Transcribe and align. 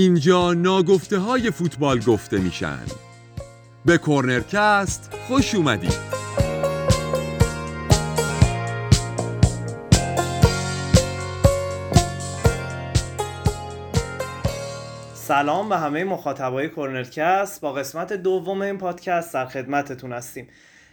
اینجا 0.00 0.54
ناگفته 0.54 1.18
های 1.18 1.50
فوتبال 1.50 2.00
گفته 2.00 2.38
میشن. 2.38 2.78
به 3.84 3.98
کورنرکست 3.98 5.14
خوش 5.28 5.54
اومدید. 5.54 5.94
سلام 15.14 15.68
به 15.68 15.78
همه 15.78 16.04
مخاطبای 16.04 16.68
کورنرکست 16.68 17.60
با 17.60 17.72
قسمت 17.72 18.12
دوم 18.12 18.62
این 18.62 18.78
پادکست 18.78 19.34
در 19.34 19.46
خدمتتون 19.46 20.12
هستیم. 20.12 20.48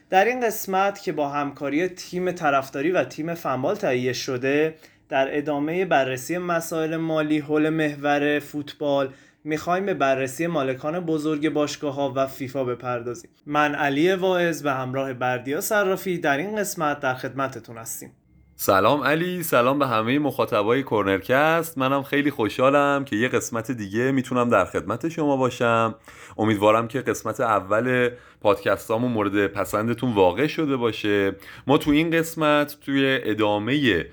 در 0.10 0.26
این 0.26 0.46
قسمت 0.46 1.02
که 1.02 1.12
با 1.12 1.30
همکاری 1.30 1.88
تیم 1.88 2.32
طرفداری 2.32 2.92
و 2.92 3.04
تیم 3.04 3.34
فنبال 3.34 3.76
تهیه 3.76 4.14
شده 4.14 4.76
در 5.10 5.38
ادامه 5.38 5.86
بررسی 5.86 6.38
مسائل 6.38 6.98
مالی 6.98 7.40
حول 7.40 7.70
محور 7.70 8.40
فوتبال 8.40 9.10
می‌خوایم 9.44 9.86
به 9.86 9.94
بررسی 9.94 10.48
مالکان 10.48 11.00
بزرگ 11.00 11.50
باشگاه 11.50 11.96
ها 11.96 12.14
و 12.16 12.28
فیفا 12.28 12.64
بپردازیم. 12.64 13.30
من 13.46 13.76
علی 13.76 14.14
واعظ 14.14 14.64
به 14.64 14.72
همراه 14.72 15.14
بردیا 15.14 15.62
صرافی 15.62 16.18
در 16.18 16.38
این 16.38 16.56
قسمت 16.56 17.00
در 17.00 17.14
خدمتتون 17.14 17.78
هستیم. 17.78 18.12
سلام 18.56 19.04
علی 19.04 19.44
سلام 19.44 19.80
به 19.80 19.88
همه 19.88 20.20
مخاطبای 20.20 20.84
کورنرکست. 20.84 21.78
منم 21.78 22.04
خیلی 22.04 22.32
خوشحالم 22.32 23.06
که 23.06 23.16
یه 23.16 23.28
قسمت 23.28 23.72
دیگه 23.72 24.12
می‌تونم 24.12 24.50
در 24.50 24.66
خدمت 24.66 25.10
شما 25.10 25.38
باشم. 25.38 25.96
امیدوارم 26.38 26.88
که 26.88 27.02
قسمت 27.02 27.40
اول 27.40 28.10
پادکستامون 28.42 29.12
مورد 29.12 29.48
پسندتون 29.48 30.14
واقع 30.14 30.48
شده 30.48 30.76
باشه. 30.78 31.36
ما 31.68 31.78
تو 31.78 31.92
این 31.92 32.12
قسمت 32.12 32.78
توی 32.86 33.20
ادامه 33.24 34.06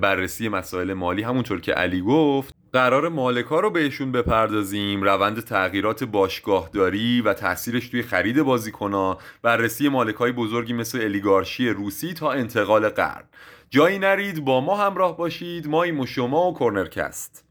بررسی 0.00 0.48
مسائل 0.48 0.92
مالی 0.92 1.22
همونطور 1.22 1.60
که 1.60 1.72
علی 1.72 2.00
گفت 2.00 2.54
قرار 2.72 3.08
مالکا 3.08 3.60
رو 3.60 3.70
بهشون 3.70 4.12
بپردازیم 4.12 5.02
روند 5.02 5.40
تغییرات 5.40 6.04
باشگاهداری 6.04 7.20
و 7.20 7.34
تاثیرش 7.34 7.88
توی 7.88 8.02
خرید 8.02 8.42
بازیکنها. 8.42 9.18
بررسی 9.42 9.88
مالکای 9.88 10.32
بزرگی 10.32 10.72
مثل 10.72 11.00
الیگارشی 11.00 11.68
روسی 11.68 12.14
تا 12.14 12.32
انتقال 12.32 12.88
قرن. 12.88 13.24
جایی 13.70 13.98
نرید 13.98 14.44
با 14.44 14.60
ما 14.60 14.76
همراه 14.76 15.16
باشید. 15.16 15.66
ما 15.66 16.02
و 16.02 16.06
شما 16.06 16.50
و 16.50 16.54
کورنرکست. 16.54 17.44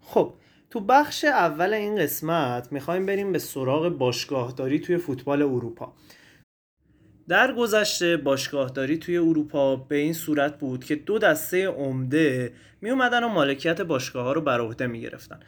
خب 0.00 0.34
تو 0.70 0.80
بخش 0.80 1.24
اول 1.24 1.74
این 1.74 1.96
قسمت 1.96 2.72
می‌خوایم 2.72 3.06
بریم 3.06 3.32
به 3.32 3.38
سراغ 3.38 3.88
باشگاهداری 3.88 4.78
توی 4.78 4.96
فوتبال 4.96 5.42
اروپا. 5.42 5.92
در 7.28 7.52
گذشته 7.52 8.16
باشگاهداری 8.16 8.98
توی 8.98 9.18
اروپا 9.18 9.76
به 9.76 9.96
این 9.96 10.12
صورت 10.12 10.58
بود 10.58 10.84
که 10.84 10.94
دو 10.94 11.18
دسته 11.18 11.66
عمده 11.66 12.52
می 12.80 12.90
اومدن 12.90 13.24
و 13.24 13.28
مالکیت 13.28 13.80
باشگاه 13.80 14.24
ها 14.24 14.32
رو 14.32 14.40
بر 14.40 14.60
عهده 14.60 14.86
می 14.86 15.00
گرفتن 15.00 15.40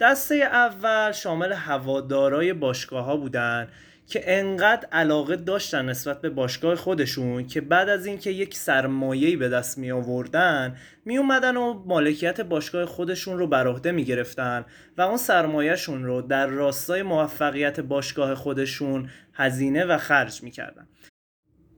دسته 0.00 0.34
اول 0.34 1.12
شامل 1.12 1.52
هوادارای 1.52 2.52
باشگاه 2.52 3.04
ها 3.04 3.16
بودن 3.16 3.68
که 4.06 4.38
انقدر 4.38 4.88
علاقه 4.92 5.36
داشتن 5.36 5.84
نسبت 5.84 6.20
به 6.20 6.30
باشگاه 6.30 6.74
خودشون 6.74 7.46
که 7.46 7.60
بعد 7.60 7.88
از 7.88 8.06
اینکه 8.06 8.30
یک 8.30 8.54
سرمایه‌ای 8.54 9.36
به 9.36 9.48
دست 9.48 9.78
می 9.78 9.90
آوردن 9.90 10.76
می 11.04 11.18
اومدن 11.18 11.56
و 11.56 11.82
مالکیت 11.86 12.40
باشگاه 12.40 12.86
خودشون 12.86 13.38
رو 13.38 13.46
بر 13.46 13.66
عهده 13.66 13.92
می 13.92 14.04
گرفتن 14.04 14.64
و 14.98 15.02
اون 15.02 15.16
سرمایهشون 15.16 16.04
رو 16.04 16.22
در 16.22 16.46
راستای 16.46 17.02
موفقیت 17.02 17.80
باشگاه 17.80 18.34
خودشون 18.34 19.10
هزینه 19.32 19.84
و 19.84 19.98
خرج 19.98 20.42
می 20.42 20.50
کردن. 20.50 20.88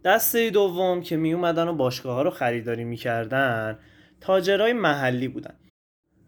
دسته 0.05 0.50
دوم 0.50 1.00
که 1.00 1.16
می 1.16 1.33
اومدن 1.33 1.69
و 1.69 1.72
باشگاه 1.72 2.15
ها 2.15 2.22
رو 2.22 2.31
خریداری 2.31 2.84
می 2.84 2.97
کردن 2.97 3.78
تاجرای 4.21 4.72
محلی 4.72 5.28
بودن. 5.28 5.55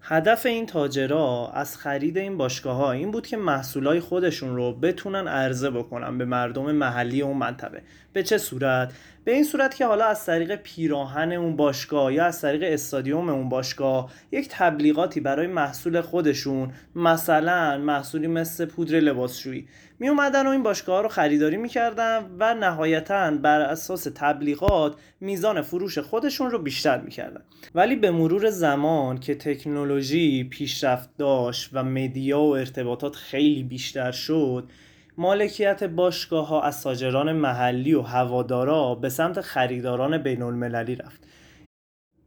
هدف 0.01 0.47
این 0.47 0.67
تاجرا 0.67 1.51
از 1.55 1.77
خرید 1.77 2.19
این 2.19 2.37
باشگاه 2.37 2.77
ها 2.77 2.93
این 2.93 3.11
بود 3.11 3.27
که 3.27 3.37
محصولای 3.37 4.01
خودشون 4.01 4.57
رو 4.57 4.73
بتونن 4.73 5.29
عرضه 5.29 5.71
بکنن 5.71 6.19
به 6.19 6.25
مردم 6.25 6.73
محلی 6.73 7.23
اون 7.23 7.37
منطقه. 7.37 7.83
به 8.13 8.23
چه 8.23 8.39
صورت؟ 8.39 8.93
به 9.25 9.33
این 9.33 9.45
صورت 9.45 9.75
که 9.75 9.87
حالا 9.87 10.05
از 10.05 10.27
طریق 10.27 10.57
پیراهن 10.57 11.33
اون 11.33 11.57
باشگاه 11.57 12.15
یا 12.15 12.25
از 12.25 12.41
طریق 12.41 12.63
استادیوم 12.73 13.29
اون 13.29 13.49
باشگاه 13.49 14.13
یک 14.33 14.49
تبلیغاتی 14.51 15.21
برای 15.21 15.47
محصول 15.47 16.01
خودشون 16.01 16.73
مثلا 16.97 17.79
محصولی 17.79 18.27
مثل 18.27 18.65
پودر 18.65 19.01
لباسشویی 19.01 19.69
می 19.99 20.09
اومدن 20.09 20.47
و 20.47 20.51
این 20.51 20.63
باشگاه 20.63 21.03
رو 21.03 21.09
خریداری 21.09 21.57
می‌کردن 21.57 22.31
و 22.39 22.55
نهایتا 22.55 23.31
بر 23.31 23.61
اساس 23.61 24.07
تبلیغات 24.15 24.97
میزان 25.21 25.63
فروش 25.63 25.99
خودشون 25.99 26.51
رو 26.51 26.59
بیشتر 26.59 27.01
می‌کردن. 27.01 27.43
ولی 27.75 27.97
به 27.97 28.11
مرور 28.11 28.51
زمان 28.51 29.19
که 29.19 29.35
تکنولوژی 29.35 30.45
پیشرفت 30.45 31.17
داشت 31.19 31.71
و 31.73 31.85
مدیا 31.85 32.41
و 32.41 32.57
ارتباطات 32.57 33.15
خیلی 33.15 33.63
بیشتر 33.63 34.13
شد 34.13 34.69
مالکیت 35.19 35.85
باشگاه 35.85 36.49
ها 36.49 36.63
از 36.63 36.83
تاجران 36.83 37.33
محلی 37.33 37.95
و 37.95 38.03
هوادارا 38.03 38.95
به 38.95 39.09
سمت 39.09 39.41
خریداران 39.41 40.19
بین 40.19 40.43
المللی 40.43 40.95
رفت. 40.95 41.27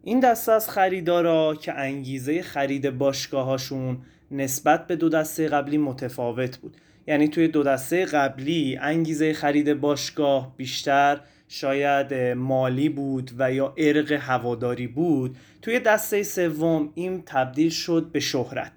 این 0.03 0.19
دسته 0.19 0.51
از 0.51 0.69
خریدارا 0.69 1.55
که 1.55 1.73
انگیزه 1.73 2.41
خرید 2.41 2.97
باشگاه 2.97 3.45
هاشون 3.45 3.97
نسبت 4.31 4.87
به 4.87 4.95
دو 4.95 5.09
دسته 5.09 5.47
قبلی 5.47 5.77
متفاوت 5.77 6.57
بود. 6.57 6.77
یعنی 7.07 7.27
توی 7.27 7.47
دو 7.47 7.63
دسته 7.63 8.05
قبلی 8.05 8.77
انگیزه 8.81 9.33
خرید 9.33 9.73
باشگاه 9.73 10.53
بیشتر 10.57 11.21
شاید 11.47 12.13
مالی 12.33 12.89
بود 12.89 13.31
و 13.37 13.53
یا 13.53 13.73
ارق 13.77 14.11
هواداری 14.11 14.87
بود. 14.87 15.37
توی 15.61 15.79
دسته 15.79 16.23
سوم 16.23 16.89
این 16.95 17.23
تبدیل 17.25 17.69
شد 17.69 18.09
به 18.11 18.19
شهرت. 18.19 18.71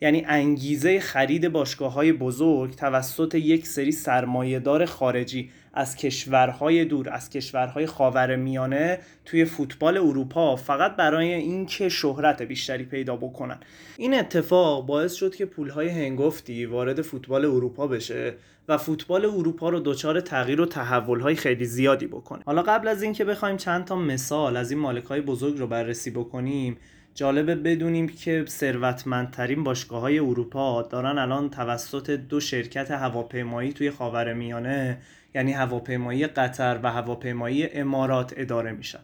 یعنی 0.00 0.24
انگیزه 0.26 1.00
خرید 1.00 1.48
باشگاه 1.48 1.92
های 1.92 2.12
بزرگ 2.12 2.74
توسط 2.74 3.34
یک 3.34 3.66
سری 3.66 3.92
سرمایهدار 3.92 4.84
خارجی 4.84 5.50
از 5.74 5.96
کشورهای 5.96 6.84
دور 6.84 7.10
از 7.10 7.30
کشورهای 7.30 7.86
خاور 7.86 8.36
میانه 8.36 8.98
توی 9.24 9.44
فوتبال 9.44 9.96
اروپا 9.96 10.56
فقط 10.56 10.96
برای 10.96 11.32
اینکه 11.32 11.88
شهرت 11.88 12.42
بیشتری 12.42 12.84
پیدا 12.84 13.16
بکنن. 13.16 13.58
این 13.96 14.14
اتفاق 14.14 14.86
باعث 14.86 15.14
شد 15.14 15.34
که 15.34 15.46
پولهای 15.46 15.88
هنگفتی 15.88 16.66
وارد 16.66 17.02
فوتبال 17.02 17.44
اروپا 17.44 17.86
بشه 17.86 18.34
و 18.68 18.78
فوتبال 18.78 19.24
اروپا 19.24 19.68
رو 19.68 19.80
دچار 19.80 20.20
تغییر 20.20 20.60
و 20.60 20.66
تحولهای 20.66 21.34
خیلی 21.36 21.64
زیادی 21.64 22.06
بکنه. 22.06 22.42
حالا 22.46 22.62
قبل 22.62 22.88
از 22.88 23.02
اینکه 23.02 23.24
بخوایم 23.24 23.56
چند 23.56 23.84
تا 23.84 23.96
مثال 23.96 24.56
از 24.56 24.70
این 24.70 24.80
مالک 24.80 25.08
بزرگ 25.08 25.58
رو 25.58 25.66
بررسی 25.66 26.10
بکنیم 26.10 26.76
جالبه 27.16 27.54
بدونیم 27.54 28.08
که 28.08 28.44
ثروتمندترین 28.48 29.64
باشگاه 29.64 30.00
های 30.00 30.18
اروپا 30.18 30.82
دارن 30.82 31.18
الان 31.18 31.50
توسط 31.50 32.10
دو 32.10 32.40
شرکت 32.40 32.90
هواپیمایی 32.90 33.72
توی 33.72 33.90
خاورمیانه 33.90 34.98
یعنی 35.34 35.52
هواپیمایی 35.52 36.26
قطر 36.26 36.80
و 36.82 36.92
هواپیمایی 36.92 37.66
امارات 37.66 38.34
اداره 38.36 38.72
میشن. 38.72 38.98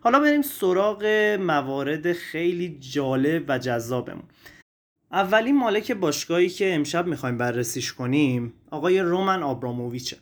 حالا 0.00 0.20
بریم 0.20 0.42
سراغ 0.42 1.04
موارد 1.40 2.12
خیلی 2.12 2.78
جالب 2.80 3.44
و 3.48 3.58
جذابمون. 3.58 4.24
اولین 5.12 5.56
مالک 5.56 5.92
باشگاهی 5.92 6.48
که 6.48 6.74
امشب 6.74 7.06
می‌خوایم 7.06 7.38
بررسیش 7.38 7.92
کنیم 7.92 8.52
آقای 8.70 9.00
رومن 9.00 9.42
آبراموویچه. 9.42 10.16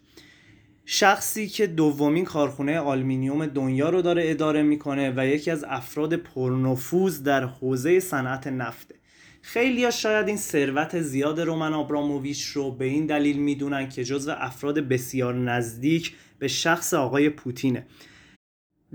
شخصی 0.89 1.49
که 1.49 1.67
دومین 1.67 2.25
کارخونه 2.25 2.79
آلمینیوم 2.79 3.47
دنیا 3.47 3.91
رو 3.91 4.03
داره 4.03 4.31
اداره 4.31 4.63
می‌کنه 4.63 5.13
و 5.17 5.27
یکی 5.27 5.51
از 5.51 5.65
افراد 5.69 6.17
پرنفوذ 6.17 7.23
در 7.23 7.45
حوزه 7.45 8.01
صنعت 8.01 8.47
نفته. 8.47 8.95
خیلی 9.43 9.85
ها 9.85 9.91
شاید 9.91 10.29
این 10.29 10.37
ثروت 10.37 11.01
زیاد 11.01 11.41
رومن 11.41 11.73
آبراموویچ 11.73 12.45
رو 12.45 12.71
به 12.71 12.85
این 12.85 13.07
دلیل 13.07 13.39
می‌دونن 13.39 13.89
که 13.89 14.05
جزو 14.05 14.33
افراد 14.39 14.79
بسیار 14.79 15.35
نزدیک 15.35 16.15
به 16.39 16.49
شخص 16.49 16.95
آقای 16.95 17.29
پوتینه. 17.29 17.87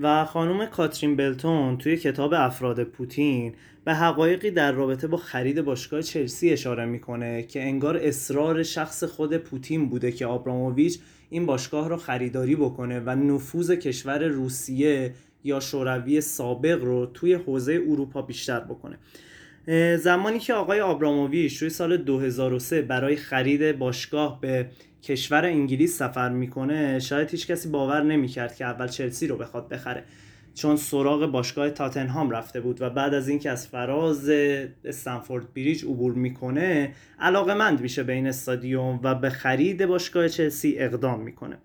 و 0.01 0.25
خانم 0.25 0.65
کاترین 0.65 1.15
بلتون 1.15 1.77
توی 1.77 1.98
کتاب 1.98 2.33
افراد 2.33 2.83
پوتین 2.83 3.53
به 3.86 3.94
حقایقی 3.94 4.51
در 4.51 4.71
رابطه 4.71 5.07
با 5.07 5.18
خرید 5.18 5.62
باشگاه 5.62 6.01
چلسی 6.01 6.50
اشاره 6.50 6.86
می‌کنه 6.86 7.44
که 7.44 7.62
انگار 7.63 7.98
اصرار 7.98 8.63
شخص 8.63 9.03
خود 9.03 9.38
پوتین 9.38 9.89
بوده 9.89 10.12
که 10.12 10.25
آبراموویچ 10.25 11.00
این 11.30 11.45
باشگاه 11.45 11.89
رو 11.89 11.98
خریداری 11.98 12.56
بکنه 12.56 13.00
و 13.00 13.09
نفوذ 13.09 13.71
کشور 13.71 14.27
روسیه 14.27 15.13
یا 15.44 15.59
شوروی 15.59 16.21
سابق 16.21 16.83
رو 16.83 17.06
توی 17.06 17.33
حوزه 17.33 17.74
اروپا 17.89 18.21
بیشتر 18.21 18.59
بکنه. 18.59 18.98
زمانی 19.98 20.39
که 20.39 20.53
آقای 20.53 20.81
آبراموویچ 20.81 21.59
توی 21.59 21.69
سال 21.69 21.98
2003 21.98 22.81
برای 22.81 23.15
خرید 23.15 23.77
باشگاه 23.77 24.42
به 24.42 24.69
کشور 25.03 25.45
انگلیس 25.45 25.98
سفر 25.98 26.30
می‌کنه 26.30 27.00
شاید 27.00 27.30
هیچ 27.30 27.48
کسی 27.48 27.69
باور 27.69 28.03
نمی‌کرد 28.03 28.56
که 28.56 28.65
اول 28.65 28.88
چلسی 28.88 29.27
رو 29.27 29.38
بخواد 29.38 29.69
بخره. 29.69 30.03
چون 30.53 30.75
سراغ 30.75 31.31
باشگاه 31.31 31.69
تاتنهام 31.69 32.30
رفته 32.30 32.62
بود 32.62 32.81
و 32.81 32.89
بعد 32.89 33.13
از 33.13 33.27
اینکه 33.27 33.50
از 33.51 33.68
فراز 33.68 34.30
استنفورد 34.86 35.53
بریج 35.53 35.83
عبور 35.83 36.13
می‌کنه 36.13 36.94
علاقه 37.19 37.53
مند 37.53 37.81
میشه 37.81 38.03
به 38.03 38.13
این 38.13 38.27
استادیوم 38.27 39.00
و 39.03 39.15
به 39.15 39.30
خرید 39.30 39.86
باشگاه 39.86 40.27
چلسی 40.27 40.75
اقدام 40.77 41.21
می‌کنه. 41.21 41.57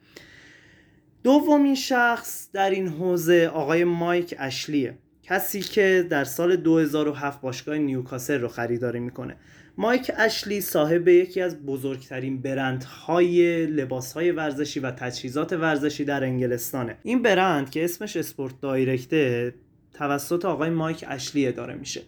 دومین 1.22 1.74
شخص 1.74 2.48
در 2.52 2.70
این 2.70 2.88
حوزه 2.88 3.50
آقای 3.54 3.84
مایک 3.84 4.34
اشلیه 4.38 4.98
کسی 5.22 5.60
که 5.60 6.06
در 6.10 6.24
سال 6.24 6.56
2007 6.56 7.40
باشگاه 7.40 7.78
نیوکاسل 7.78 8.40
رو 8.40 8.48
خریداری 8.48 9.00
می‌کنه. 9.00 9.36
مایک 9.78 10.10
اشلی 10.16 10.60
صاحب 10.60 11.08
یکی 11.08 11.40
از 11.40 11.66
بزرگترین 11.66 12.42
برندهای 12.42 13.66
لباسهای 13.66 14.30
ورزشی 14.30 14.80
و 14.80 14.90
تجهیزات 14.90 15.52
ورزشی 15.52 16.04
در 16.04 16.24
انگلستانه. 16.24 16.96
این 17.02 17.22
برند 17.22 17.70
که 17.70 17.84
اسمش 17.84 18.16
اسپورت 18.16 18.60
دایرکته 18.60 19.54
توسط 19.94 20.44
آقای 20.44 20.70
مایک 20.70 21.04
اشلی 21.08 21.46
اداره 21.46 21.74
میشه. 21.74 22.02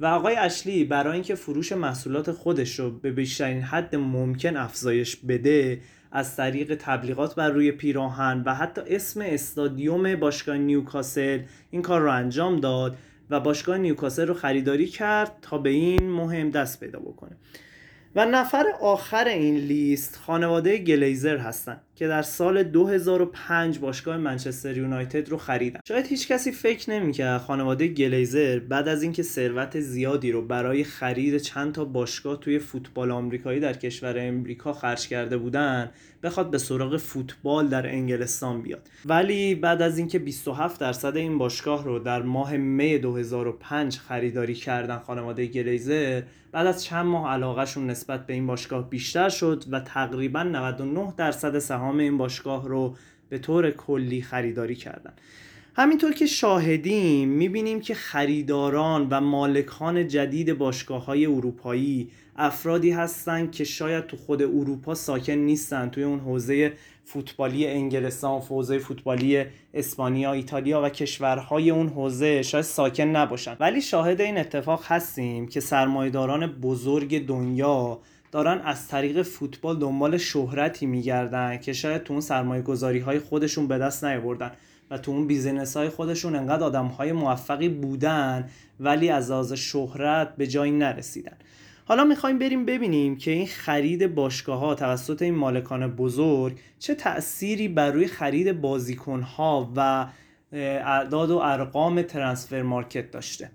و 0.00 0.06
آقای 0.06 0.36
اشلی 0.36 0.84
برای 0.84 1.12
اینکه 1.12 1.34
فروش 1.34 1.72
محصولات 1.72 2.30
خودش 2.30 2.78
رو 2.78 2.90
به 2.90 3.10
بیشترین 3.10 3.62
حد 3.62 3.96
ممکن 3.96 4.56
افزایش 4.56 5.16
بده 5.16 5.80
از 6.12 6.36
طریق 6.36 6.74
تبلیغات 6.74 7.34
بر 7.34 7.50
روی 7.50 7.72
پیراهن 7.72 8.42
و 8.46 8.54
حتی 8.54 8.80
اسم 8.86 9.20
استادیوم 9.20 10.16
باشگاه 10.16 10.56
نیوکاسل 10.56 11.40
این 11.70 11.82
کار 11.82 12.00
رو 12.00 12.12
انجام 12.12 12.60
داد 12.60 12.96
و 13.30 13.40
باشگاه 13.40 13.78
نیوکاسل 13.78 14.26
رو 14.26 14.34
خریداری 14.34 14.86
کرد 14.86 15.38
تا 15.42 15.58
به 15.58 15.70
این 15.70 16.10
مهم 16.10 16.50
دست 16.50 16.80
پیدا 16.80 16.98
بکنه. 16.98 17.36
و 18.14 18.24
نفر 18.24 18.64
آخر 18.80 19.28
این 19.28 19.56
لیست 19.56 20.16
خانواده 20.16 20.78
گلیزر 20.78 21.36
هستند 21.36 21.80
که 21.98 22.08
در 22.08 22.22
سال 22.22 22.62
2005 22.62 23.78
باشگاه 23.78 24.16
منچستر 24.16 24.76
یونایتد 24.76 25.28
رو 25.28 25.36
خریدن. 25.36 25.80
شاید 25.88 26.06
هیچ 26.06 26.28
کسی 26.28 26.52
فکر 26.52 26.90
نمی‌کرد 26.90 27.40
خانواده 27.40 27.88
گلیزر 27.88 28.58
بعد 28.58 28.88
از 28.88 29.02
اینکه 29.02 29.22
ثروت 29.22 29.80
زیادی 29.80 30.32
رو 30.32 30.42
برای 30.42 30.84
خرید 30.84 31.38
چند 31.38 31.72
تا 31.72 31.84
باشگاه 31.84 32.40
توی 32.40 32.58
فوتبال 32.58 33.10
آمریکایی 33.10 33.60
در 33.60 33.72
کشور 33.72 34.14
امریکا 34.18 34.72
خرج 34.72 35.08
کرده 35.08 35.36
بودن 35.36 35.90
بخواد 36.22 36.50
به 36.50 36.58
سراغ 36.58 36.96
فوتبال 36.96 37.68
در 37.68 37.86
انگلستان 37.86 38.62
بیاد. 38.62 38.88
ولی 39.04 39.54
بعد 39.54 39.82
از 39.82 39.98
اینکه 39.98 40.18
27 40.18 40.80
درصد 40.80 41.16
این 41.16 41.38
باشگاه 41.38 41.84
رو 41.84 41.98
در 41.98 42.22
ماه 42.22 42.56
می 42.56 42.98
2005 42.98 43.98
خریداری 43.98 44.54
کردن 44.54 44.98
خانواده 44.98 45.46
گلیزر 45.46 46.22
بعد 46.52 46.66
از 46.66 46.84
چند 46.84 47.06
ماه 47.06 47.32
علاقهشون 47.32 47.90
نسبت 47.90 48.26
به 48.26 48.32
این 48.32 48.46
باشگاه 48.46 48.90
بیشتر 48.90 49.28
شد 49.28 49.64
و 49.70 49.80
تقریبا 49.80 50.42
99 50.42 51.14
درصد 51.16 51.58
سهام 51.58 51.87
این 51.96 52.18
باشگاه 52.18 52.68
رو 52.68 52.96
به 53.28 53.38
طور 53.38 53.70
کلی 53.70 54.22
خریداری 54.22 54.74
کردن. 54.74 55.12
همینطور 55.76 56.12
که 56.12 56.26
شاهدیم 56.26 57.28
می‌بینیم 57.28 57.80
که 57.80 57.94
خریداران 57.94 59.06
و 59.10 59.20
مالکان 59.20 60.08
جدید 60.08 60.58
باشگاه 60.58 61.04
های 61.04 61.26
اروپایی 61.26 62.10
افرادی 62.36 62.90
هستند 62.90 63.52
که 63.52 63.64
شاید 63.64 64.06
تو 64.06 64.16
خود 64.16 64.42
اروپا 64.42 64.94
ساکن 64.94 65.32
نیستن. 65.32 65.88
توی 65.88 66.02
اون 66.02 66.20
حوزه 66.20 66.72
فوتبالی 67.04 67.66
انگلستان 67.66 68.40
حوزه 68.40 68.78
فوتبالی 68.78 69.44
اسپانیا 69.74 70.32
ایتالیا 70.32 70.82
و 70.84 70.88
کشورهای 70.88 71.70
اون 71.70 71.88
حوزه 71.88 72.42
شاید 72.42 72.64
ساکن 72.64 73.04
نباشن. 73.04 73.56
ولی 73.60 73.80
شاهد 73.80 74.20
این 74.20 74.38
اتفاق 74.38 74.84
هستیم 74.86 75.46
که 75.46 75.60
سرمایداران 75.60 76.46
بزرگ 76.46 77.26
دنیا 77.26 77.98
دارن 78.32 78.60
از 78.60 78.88
طریق 78.88 79.22
فوتبال 79.22 79.78
دنبال 79.78 80.16
شهرتی 80.16 80.86
میگردن 80.86 81.56
که 81.56 81.72
شاید 81.72 82.02
تو 82.02 82.12
اون 82.12 82.20
سرمایه 82.20 82.62
گذاری 82.62 82.98
های 82.98 83.18
خودشون 83.18 83.68
به 83.68 83.78
دست 83.78 84.04
نیاوردن 84.04 84.50
و 84.90 84.98
تو 84.98 85.10
اون 85.10 85.26
business 85.26 85.76
های 85.76 85.88
خودشون 85.88 86.34
انقدر 86.34 86.64
آدم 86.64 86.86
های 86.86 87.12
موفقی 87.12 87.68
بودن 87.68 88.48
ولی 88.80 89.10
از 89.10 89.30
لحاظ 89.30 89.52
شهرت 89.52 90.36
به 90.36 90.46
جایی 90.46 90.72
نرسیدن. 90.72 91.36
حالا 91.84 92.04
می‌خوایم 92.04 92.38
بریم 92.38 92.64
ببینیم 92.64 93.16
که 93.16 93.30
این 93.30 93.46
خرید 93.46 94.14
باشگاه 94.14 94.58
ها 94.58 94.74
توسط 94.74 95.22
این 95.22 95.34
مالکان 95.34 95.86
بزرگ 95.86 96.58
چه 96.78 96.94
تأثیری 96.94 97.68
بر 97.68 97.90
روی 97.90 98.06
خرید 98.06 98.60
بازیکن 98.60 99.20
ها 99.20 99.72
و 99.76 100.06
اعداد 100.52 101.30
و 101.30 101.38
ارقام 101.38 102.02
transfer 102.02 102.62
market 102.62 103.10
داشته. 103.10 103.50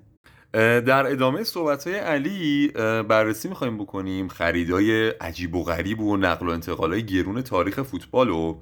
در 0.53 1.11
ادامه 1.11 1.43
صحبت 1.43 1.87
های 1.87 1.95
علی 1.95 2.67
بررسی 3.07 3.47
می‌خوایم 3.47 3.77
بکنیم 3.77 4.27
خریدای 4.27 5.09
عجیب 5.09 5.55
و 5.55 5.63
غریب 5.63 5.99
و 5.99 6.17
نقل 6.17 6.47
و 6.47 6.49
انتقال 6.49 6.93
های 6.93 7.05
گرون 7.05 7.41
تاریخ 7.41 7.81
فوتبال 7.81 8.29
و 8.29 8.59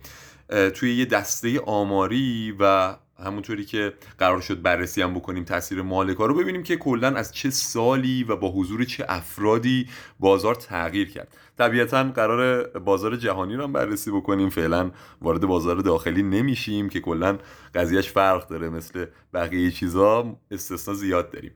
توی 0.73 0.95
یه 0.95 1.05
دسته 1.05 1.59
آماری 1.59 2.55
و 2.59 2.95
همونطوری 3.25 3.65
که 3.65 3.93
قرار 4.17 4.41
شد 4.41 4.61
بررسی 4.61 5.01
هم 5.01 5.13
بکنیم 5.13 5.43
تاثیر 5.43 5.81
مالکا 5.81 6.25
رو 6.25 6.33
ببینیم 6.33 6.63
که 6.63 6.75
کلا 6.75 7.07
از 7.07 7.31
چه 7.31 7.49
سالی 7.49 8.23
و 8.23 8.35
با 8.35 8.51
حضور 8.51 8.83
چه 8.83 9.05
افرادی 9.09 9.87
بازار 10.19 10.55
تغییر 10.55 11.11
کرد. 11.11 11.35
طبیعتا 11.57 12.03
قرار 12.03 12.63
بازار 12.79 13.15
جهانی 13.15 13.55
رو 13.55 13.63
هم 13.63 13.73
بررسی 13.73 14.11
بکنیم. 14.11 14.49
فعلا 14.49 14.91
وارد 15.21 15.41
بازار 15.41 15.75
داخلی 15.75 16.23
نمیشیم 16.23 16.89
که 16.89 16.99
کلا 16.99 17.37
قضیهش 17.75 18.09
فرق 18.09 18.47
داره 18.47 18.69
مثل 18.69 19.05
بقیه 19.33 19.71
چیزا 19.71 20.37
استثنا 20.51 20.93
زیاد 20.93 21.31
داریم. 21.31 21.51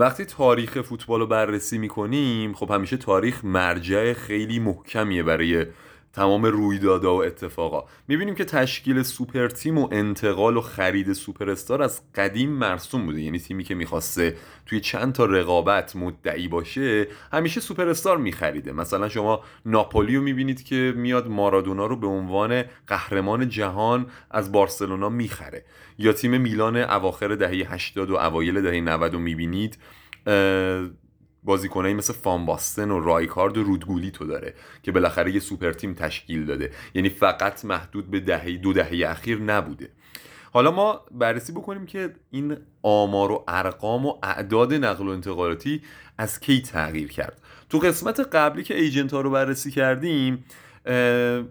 وقتی 0.00 0.24
تاریخ 0.24 0.82
فوتبال 0.82 1.20
رو 1.20 1.26
بررسی 1.26 1.78
می‌کنیم 1.78 2.54
خب 2.54 2.70
همیشه 2.70 2.96
تاریخ 2.96 3.44
مرجع 3.44 4.12
خیلی 4.12 4.58
محکمیه 4.58 5.22
برای 5.22 5.66
تمام 6.12 6.46
رویدادها 6.46 7.16
و 7.16 7.24
اتفاقا. 7.24 7.84
می‌بینیم 8.08 8.34
که 8.34 8.44
تشکیل 8.44 9.02
super 9.02 9.48
team 9.48 9.78
و 9.78 9.88
انتقال 9.92 10.56
و 10.56 10.60
خرید 10.60 11.12
سوپر 11.12 11.50
استار 11.50 11.82
از 11.82 12.12
قدیم 12.14 12.50
مرسوم 12.50 13.06
بوده. 13.06 13.20
یعنی 13.20 13.38
تیمی 13.38 13.64
که 13.64 13.74
می‌خواسته 13.74 14.36
توی 14.66 14.80
چند 14.80 15.12
تا 15.12 15.24
رقابت 15.24 15.96
مدعی 15.96 16.48
باشه 16.48 17.06
همیشه 17.32 17.60
سوپر 17.60 17.88
استار 17.88 18.18
میخریده. 18.18 18.72
مثلا 18.72 19.08
شما 19.08 19.40
ناپولی 19.66 20.16
رو 20.16 20.22
می‌بینید 20.22 20.64
که 20.64 20.94
میاد 20.96 21.28
مارادونا 21.28 21.86
رو 21.86 21.96
به 21.96 22.06
عنوان 22.06 22.64
قهرمان 22.86 23.48
جهان 23.48 24.06
از 24.30 24.52
بارسلونا 24.52 25.08
می‌خره. 25.08 25.64
یا 25.98 26.12
تیم 26.12 26.40
میلان 26.40 26.76
اواخر 26.76 27.34
دهه 27.34 27.74
80 27.74 28.10
و 28.10 28.14
اوایل 28.14 28.60
دهه 28.60 28.80
90 28.80 29.12
رو 29.12 29.18
می‌بینید 29.18 29.78
بازیکنایی 31.44 31.94
مثل 31.94 32.12
فان 32.12 32.46
باستن 32.46 32.90
و 32.90 33.00
رایکارد 33.00 33.58
و 33.58 33.62
رودگولی 33.62 34.10
تو 34.10 34.26
داره 34.26 34.54
که 34.82 34.92
بالاخره 34.92 35.32
یه 35.32 35.40
سوپر 35.40 35.72
تیم 35.72 35.94
تشکیل 35.94 36.46
داده. 36.46 36.70
یعنی 36.94 37.08
فقط 37.08 37.64
محدود 37.64 38.10
به 38.10 38.20
دهه 38.20 38.56
دو 38.56 38.72
دهه 38.72 39.10
اخیر 39.10 39.40
نبوده. 39.40 39.88
حالا 40.52 40.70
ما 40.70 41.00
بررسی 41.10 41.52
بکنیم 41.52 41.86
که 41.86 42.14
این 42.30 42.56
آمار 42.82 43.32
و 43.32 43.44
ارقام 43.48 44.06
و 44.06 44.18
اعداد 44.22 44.74
نقل 44.74 45.06
و 45.06 45.10
انتقالاتی 45.10 45.82
از 46.18 46.40
کی 46.40 46.62
تغییر 46.62 47.08
کرد. 47.08 47.40
تو 47.68 47.78
قسمت 47.78 48.20
قبلی 48.20 48.62
که 48.62 48.76
ایجنت 48.76 49.12
ها 49.12 49.20
رو 49.20 49.30
بررسی 49.30 49.70
کردیم 49.70 50.44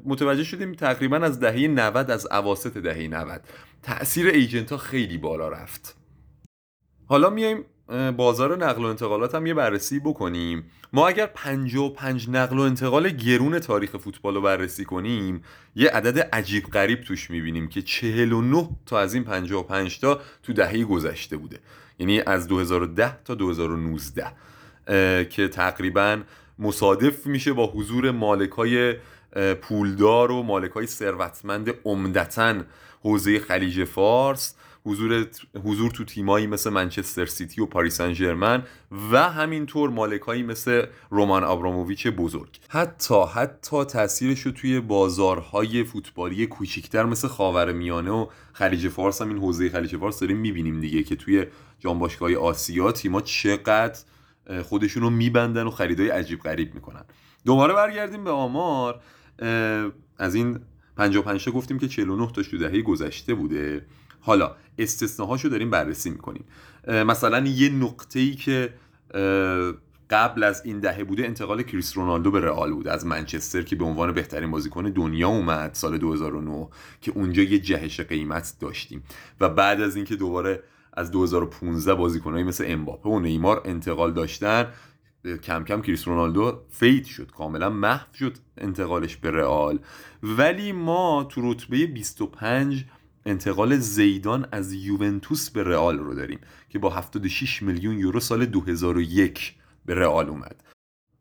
متوجه 0.06 0.44
شدیم 0.44 0.74
تقریبا 0.74 1.18
از 1.18 1.40
دهه 1.40 1.68
90 1.68 2.12
از 2.12 2.28
اواسط 2.32 2.78
دهه 2.78 3.08
90 3.08 3.42
تاثیر 3.84 4.28
ایجنت 4.28 4.72
ها 4.72 4.78
خیلی 4.78 5.18
بالا 5.18 5.50
رفت. 5.50 5.98
حالا 7.06 7.30
میایم 7.30 7.66
بازار 8.18 8.66
نقل 8.66 8.84
و 8.84 8.88
انتقالات 8.88 9.36
هم 9.36 9.46
یه 9.46 9.54
بررسی 9.54 10.00
بکنیم. 10.00 10.64
ما 10.94 11.08
اگر 11.08 11.26
55 11.26 12.30
نقل 12.30 12.60
و 12.60 12.62
انتقال 12.62 13.10
گرون 13.10 13.60
تاریخ 13.60 13.98
فوتبال 13.98 14.36
رو 14.36 14.42
بررسی 14.42 14.86
کنیم 14.86 15.44
یه 15.76 15.90
عدد 15.90 16.20
عجیب 16.20 16.64
غریب 16.64 17.02
توش 17.02 17.32
می‌بینیم 17.32 17.68
که 17.68 17.82
49 17.82 18.70
تا 18.86 19.00
از 19.00 19.14
این 19.14 19.24
55 19.24 20.00
تا 20.00 20.22
تو 20.44 20.54
دهه 20.54 20.84
گذشته 20.84 21.38
بوده. 21.38 21.60
یعنی 22.00 22.22
از 22.22 22.48
2010 22.48 23.24
تا 23.24 23.36
2019 23.36 24.32
که 25.24 25.48
تقریبا 25.48 26.22
مصادف 26.60 27.28
میشه 27.28 27.54
با 27.54 27.68
حضور 27.68 28.12
مالکای 28.12 28.96
پولدار 29.62 30.32
و 30.32 30.44
مالکای 30.44 30.88
ثروتمند 30.88 31.74
عمدتا 31.86 32.56
حوزه 33.02 33.40
خلیج 33.40 33.84
فارس. 33.84 34.56
حضور 34.86 35.28
حضور 35.64 35.92
تو 35.92 36.04
تیمایی 36.04 36.48
مثل 36.48 36.70
منچستر 36.70 37.26
سیتی 37.26 37.62
و 37.62 37.66
پاریس 37.66 37.98
سن 37.98 38.14
ژرمن 38.14 38.64
و 39.12 39.30
همینطور 39.30 39.90
مالکایی 39.90 40.44
مثل 40.44 40.86
رومان 41.10 41.44
آبراموویچ 41.44 42.08
بزرگ. 42.08 42.60
حتی 42.70 43.24
حتی 43.34 43.84
تاثیرش 43.84 44.40
رو 44.40 44.52
توی 44.52 44.80
بازارهای 44.80 45.84
فوتبالی 45.84 46.48
کوچیکتر 46.48 47.06
مثل 47.06 47.28
خاورمیانه 47.28 48.12
و 48.12 48.28
خلیج 48.54 48.88
فارس 48.88 49.22
هم 49.22 49.30
این 49.30 49.38
حوزه 49.38 49.70
خلیج 49.70 49.98
فارس 49.98 50.20
داریم 50.20 50.38
می‌بینیم 50.38 50.82
دیگه 50.82 51.04
که 51.04 51.16
توی 51.16 51.46
جام 51.80 52.10
آسیا 52.42 52.92
تیما 52.92 53.22
چقدر 53.22 54.00
خودشون 54.64 55.04
رو 55.04 55.10
میبندن 55.10 55.64
و 55.64 55.72
خریدای 55.72 56.10
عجیب 56.10 56.40
غریب 56.40 56.76
می‌کنن. 56.76 57.04
دوباره 57.46 57.74
برگردیم 57.74 58.24
به 58.24 58.32
آمار. 58.32 59.02
از 60.18 60.36
این 60.36 60.60
55 60.98 61.46
تا 61.46 61.52
گفتیم 61.52 61.80
که 61.80 61.88
49 61.88 62.32
تاش 62.32 62.48
تو 62.48 62.58
دهه 62.58 62.82
گذشته 62.82 63.34
بوده. 63.34 63.86
حالا 64.20 64.56
استثناهاشو 64.78 65.50
داریم 65.50 65.70
بررسی 65.70 66.10
می‌کنیم. 66.10 66.46
مثلا 66.88 67.48
یه 67.48 67.70
نقطه 67.70 68.20
ای 68.20 68.36
که 68.36 68.74
قبل 70.10 70.44
از 70.44 70.62
این 70.66 70.80
دهه 70.80 71.04
بوده 71.04 71.26
انتقال 71.26 71.62
کریس 71.62 71.98
رونالدو 71.98 72.32
به 72.32 72.40
رئال 72.40 72.74
بود. 72.74 72.88
از 72.88 73.06
منچستر 73.06 73.62
که 73.62 73.76
به 73.76 73.86
عنوان 73.86 74.12
بهترین 74.12 74.52
بازیکن 74.52 74.84
دنیا 74.84 75.28
اومد 75.28 75.74
سال 75.74 75.98
2009 75.98 76.68
که 77.02 77.12
اونجا 77.12 77.44
یه 77.44 77.60
جهش 77.60 78.00
قیمت 78.00 78.54
داشتیم. 78.60 79.04
و 79.42 79.50
بعد 79.50 79.82
از 79.82 79.96
اینکه 79.96 80.16
دوباره 80.16 80.64
از 80.94 81.12
2015 81.12 81.94
بازیکنایی 81.94 82.44
مثل 82.44 82.64
امباپه 82.68 83.10
و 83.10 83.20
نیمار 83.20 83.62
انتقال 83.66 84.14
داشتن 84.14 84.68
کم 85.44 85.64
کم 85.64 85.82
کریس 85.82 86.08
رونالدو 86.08 86.62
fade 86.70 87.06
شد. 87.06 87.32
کاملا 87.32 87.70
محو 87.70 88.14
شد 88.14 88.38
انتقالش 88.58 89.18
به 89.18 89.32
رئال. 89.32 89.80
ولی 90.24 90.72
ما 90.72 91.28
تو 91.30 91.52
رتبه 91.52 91.86
25 91.86 92.86
انتقال 93.26 93.78
زیدان 93.78 94.48
از 94.52 94.74
یوونتوس 94.74 95.50
به 95.50 95.64
رئال 95.64 96.00
رو 96.00 96.14
داریم 96.14 96.40
که 96.70 96.80
با 96.80 96.90
76 96.90 97.64
میلیون 97.64 98.00
یورو 98.00 98.20
سال 98.20 98.46
2001 98.46 99.56
به 99.86 99.96
رئال 99.96 100.30
اومد. 100.30 100.64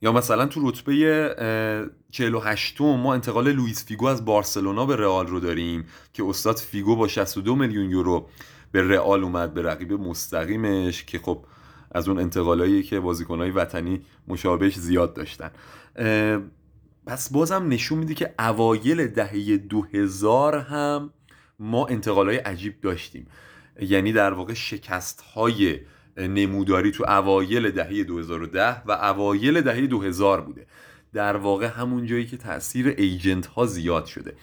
یا 0.03 0.13
مثلا 0.13 0.47
تو 0.47 0.69
رتبه 0.69 1.87
48 2.11 2.81
ما 2.81 3.15
انتقال 3.15 3.53
لوئیس 3.53 3.85
فیگو 3.85 4.07
از 4.07 4.25
بارسلونا 4.25 4.87
به 4.87 4.97
رئال 4.97 5.27
رو 5.27 5.41
داریم 5.41 5.85
که 6.13 6.25
استاد 6.25 6.57
فیگو 6.57 6.97
با 6.97 7.09
62 7.09 7.57
میلیون 7.57 7.91
یورو 7.91 8.29
به 8.73 8.83
رئال 8.83 9.25
اومد 9.25 9.55
به 9.55 9.63
رقیب 9.63 9.93
مستقیمش 9.93 11.05
که 11.05 11.19
خب 11.19 11.45
از 11.93 12.09
اون 12.09 12.19
انتقالایی 12.19 12.83
که 12.83 13.01
بازیکنهای 13.01 13.51
وطنی 13.51 14.01
مشابهش 14.29 14.79
زیاد 14.79 15.15
داشتن. 15.15 15.51
پس 17.07 17.33
بازم 17.33 17.69
نشون 17.69 17.99
میده 17.99 18.15
که 18.15 18.35
اوایل 18.39 19.07
دهه 19.07 19.57
2000 19.57 20.59
هم 20.59 21.11
ما 21.59 21.87
انتقالای 21.87 22.37
عجیب 22.37 22.81
داشتیم. 22.81 23.27
یعنی 23.81 24.13
در 24.13 24.33
واقع 24.33 24.55
شکست 24.55 25.21
های 25.21 25.81
نموداری 26.17 26.91
تو 26.91 27.05
اوایل 27.09 27.71
دهه 27.71 28.05
2010 28.05 28.83
و 28.87 28.93
اوایل 28.93 29.61
دهه 29.61 29.87
2000 29.87 30.41
بوده. 30.41 30.67
در 31.13 31.37
واقع 31.37 31.67
همون 31.67 32.07
جایی 32.07 32.27
که 32.27 32.37
تاثیر 32.37 32.89
ایجنت 32.89 33.47
ها 33.47 33.67
زیاد 33.67 34.07
شده. 34.07 34.35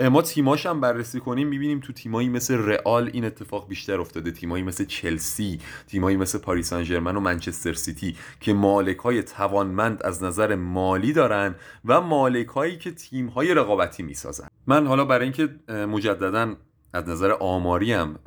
ما 0.00 0.22
تیماش 0.22 0.66
هم 0.66 0.80
بررسی 0.80 1.20
کنیم 1.20 1.48
می‌بینیم 1.48 1.80
تو 1.80 1.92
تیمایی 1.92 2.28
مثل 2.28 2.58
رئال 2.58 3.10
این 3.12 3.24
اتفاق 3.24 3.68
بیشتر 3.68 4.00
افتاده. 4.00 4.30
تیمایی 4.30 4.64
مثل 4.64 4.84
چلسی 4.84 5.60
تیمایی 5.86 6.16
مثل 6.16 6.38
پاریس 6.38 6.68
سن 6.70 7.16
و 7.16 7.20
منچستر 7.20 7.72
سیتی 7.72 8.16
که 8.40 8.52
مالک 8.52 8.98
های 8.98 9.22
توانمند 9.22 10.02
از 10.02 10.22
نظر 10.22 10.54
مالی 10.54 11.12
دارن 11.12 11.54
و 11.84 12.00
مالک 12.00 12.48
هایی 12.48 12.78
که 12.78 12.90
تیم 12.90 13.26
های 13.26 13.54
رقابتی 13.54 14.02
می‌سازن. 14.02 14.48
من 14.66 14.86
حالا 14.86 15.04
برای 15.04 15.24
اینکه 15.24 15.48
مجددا 15.68 16.56
از 16.92 17.08
نظر 17.08 17.32
آماری 17.32 17.92
هم 17.92 18.18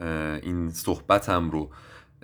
این 0.44 0.70
صحبتم 0.70 1.50
رو 1.50 1.70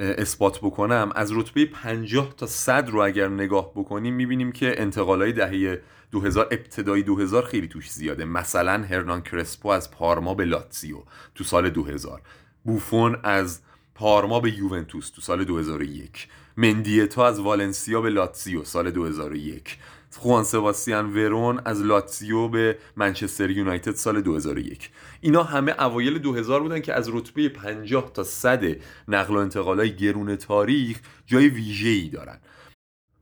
اثبات 0.01 0.59
بکنم 0.59 1.11
از 1.15 1.31
رتبه 1.31 1.65
50 1.65 2.33
تا 2.37 2.47
100 2.47 2.89
رو 2.89 3.01
اگر 3.01 3.27
نگاه 3.27 3.71
بکنیم 3.75 4.13
می‌بینیم 4.13 4.51
که 4.51 4.81
انتقالای 4.81 5.31
دهه 5.33 5.81
2000 6.11 6.47
ابتدای 6.51 7.03
2000 7.03 7.45
خیلی 7.45 7.67
توش 7.67 7.91
زیاده. 7.91 8.25
مثلا 8.25 8.83
هرنان 8.89 9.21
کرسپو 9.21 9.69
از 9.69 9.91
پارما 9.91 10.33
به 10.33 10.45
لاتزیو 10.45 10.97
تو 11.35 11.43
سال 11.43 11.69
2000 11.69 12.21
بوفون 12.63 13.19
از 13.23 13.59
پارما 13.95 14.39
به 14.39 14.57
یوونتوس 14.57 15.09
تو 15.09 15.21
سال 15.21 15.43
2001 15.43 16.27
مندیتا 16.57 17.27
از 17.27 17.39
والنسیا 17.39 18.01
به 18.01 18.09
لاتزیو 18.09 18.63
سال 18.63 18.91
2001 18.91 19.77
خوان 20.17 20.43
سباستیان 20.43 21.13
ورون 21.13 21.61
از 21.65 21.81
لاتزیو 21.81 22.47
به 22.47 22.77
منچستر 22.95 23.49
یونایتد 23.49 23.95
سال 23.95 24.21
2001 24.21 24.89
اینا 25.21 25.43
همه 25.43 25.83
اوایل 25.83 26.17
2000 26.17 26.61
بودن 26.61 26.79
که 26.79 26.93
از 26.93 27.09
رتبه 27.13 27.49
50 27.49 28.11
تا 28.13 28.23
100 28.23 28.63
نقل 29.07 29.35
و 29.35 29.37
انتقالای 29.37 29.95
گرون 29.95 30.35
تاریخ 30.35 30.99
جای 31.25 31.47
ویژه‌ای 31.47 32.09
دارن. 32.09 32.39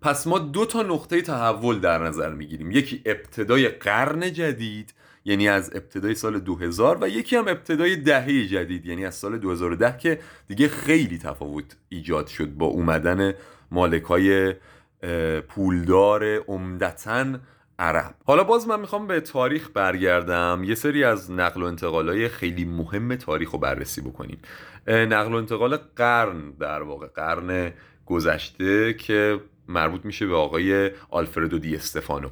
پس 0.01 0.27
ما 0.27 0.39
دو 0.39 0.65
تا 0.65 0.81
نقطه 0.83 1.21
تحول 1.21 1.79
در 1.79 2.03
نظر 2.03 2.33
می‌گیریم. 2.33 2.71
یکی 2.71 3.01
ابتدای 3.05 3.67
قرن 3.67 4.33
جدید 4.33 4.93
یعنی 5.25 5.49
از 5.49 5.71
ابتدای 5.75 6.15
سال 6.15 6.39
2000 6.39 6.97
و 7.01 7.09
یکی 7.09 7.35
هم 7.35 7.47
ابتدای 7.47 7.95
دهه 7.95 8.45
جدید 8.45 8.85
یعنی 8.85 9.05
از 9.05 9.15
سال 9.15 9.37
2010 9.37 9.97
که 9.97 10.19
دیگه 10.47 10.67
خیلی 10.67 11.17
تفاوت 11.17 11.77
ایجاد 11.89 12.27
شد 12.27 12.49
با 12.49 12.65
اومدن 12.65 13.33
مالکای 13.71 14.53
پولدار 15.47 16.35
عمدتا 16.47 17.25
عرب. 17.79 18.15
حالا 18.25 18.43
باز 18.43 18.67
من 18.67 18.79
می‌خوام 18.79 19.07
به 19.07 19.19
تاریخ 19.19 19.69
برگردم. 19.73 20.61
یه 20.65 20.75
سری 20.75 21.03
از 21.03 21.31
نقل 21.31 21.63
و 21.63 21.65
انتقالای 21.65 22.29
خیلی 22.29 22.65
مهم 22.65 23.15
تاریخ 23.15 23.51
رو 23.51 23.59
بررسی 23.59 24.01
بکنیم. 24.01 24.39
نقل 24.87 25.33
و 25.33 25.35
انتقال 25.35 25.77
قرن 25.95 26.51
در 26.51 26.81
واقع 26.81 27.07
قرن 27.07 27.73
گذشته 28.05 28.93
که 28.93 29.39
مربوط 29.69 30.05
میشه 30.05 30.27
به 30.27 30.35
آقای 30.35 30.91
آلفردو 31.09 31.59
دی 31.59 31.75
استفانو. 31.75 32.29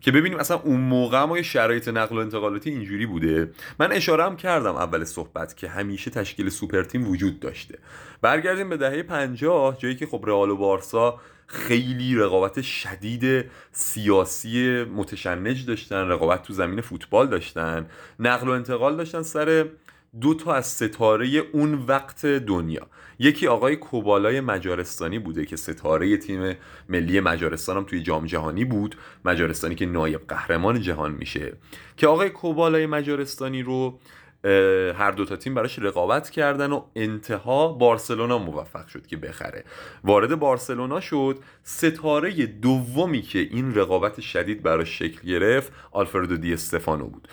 که 0.00 0.12
ببینیم 0.12 0.38
اصلا 0.38 0.56
اون 0.56 0.80
موقع 0.80 1.24
ما 1.24 1.42
شرایط 1.42 1.88
نقل 1.88 2.16
و 2.16 2.18
انتقالاتی 2.18 2.70
اینجوری 2.70 3.06
بوده؟ 3.06 3.50
من 3.78 3.92
اشاره 3.92 4.24
هم 4.24 4.36
کردم 4.36 4.74
اول 4.74 5.04
صحبت 5.04 5.56
که 5.56 5.68
همیشه 5.68 6.10
تشکیل 6.10 6.48
سوپر 6.48 6.82
تیم 6.82 7.08
وجود 7.08 7.40
داشته. 7.40 7.78
برگردیم 8.22 8.68
به 8.68 8.76
دهه 8.76 9.02
50 9.02 9.76
جایی 9.78 9.96
که 9.96 10.06
خب 10.06 10.24
رئال 10.26 10.50
و 10.50 10.56
بارسا 10.56 11.20
خیلی 11.46 12.14
رقابت 12.14 12.62
شدید 12.62 13.44
سیاسی 13.72 14.84
متشنج 14.84 15.66
داشتن 15.66 16.08
رقابت 16.08 16.42
تو 16.42 16.52
زمین 16.52 16.80
فوتبال 16.80 17.26
داشتن 17.26 17.86
نقل 18.18 18.48
و 18.48 18.50
انتقال 18.50 18.96
داشتن 18.96 19.22
سر 19.22 19.68
دو 20.20 20.34
تا 20.34 20.54
از 20.54 20.66
ستاره 20.66 21.26
اون 21.52 21.74
وقت 21.74 22.26
دنیا. 22.26 22.86
یکی 23.18 23.46
آقای 23.46 23.76
کوبالای 23.76 24.40
مجارستانی 24.40 25.18
بوده 25.18 25.46
که 25.46 25.56
ستاره 25.56 26.16
تیم 26.16 26.54
ملی 26.88 27.20
مجارستان 27.20 27.76
هم 27.76 27.84
توی 27.84 28.02
جام 28.02 28.26
جهانی 28.26 28.64
بود 28.64 28.96
مجارستانی 29.24 29.74
که 29.74 29.86
نایب 29.86 30.20
قهرمان 30.28 30.80
جهان 30.80 31.12
میشه. 31.12 31.52
که 31.96 32.06
آقای 32.06 32.30
کوبالای 32.30 32.86
مجارستانی 32.86 33.62
رو 33.62 33.98
هر 34.94 35.10
دو 35.10 35.24
تا 35.24 35.36
تیم 35.36 35.54
براش 35.54 35.78
رقابت 35.78 36.30
کردن 36.30 36.72
و 36.72 36.82
انتها 36.96 37.72
بارسلونا 37.72 38.38
موفق 38.38 38.86
شد 38.86 39.06
که 39.06 39.16
بخره. 39.16 39.64
وارد 40.04 40.38
بارسلونا 40.38 41.00
شد 41.00 41.38
ستاره 41.62 42.46
دومی 42.46 43.22
که 43.22 43.38
این 43.38 43.74
رقابت 43.74 44.20
شدید 44.20 44.62
براش 44.62 44.98
شکل 44.98 45.28
گرفت 45.28 45.72
آلفردو 45.92 46.36
دی 46.36 46.52
استفانو 46.52 47.06
بود. 47.06 47.28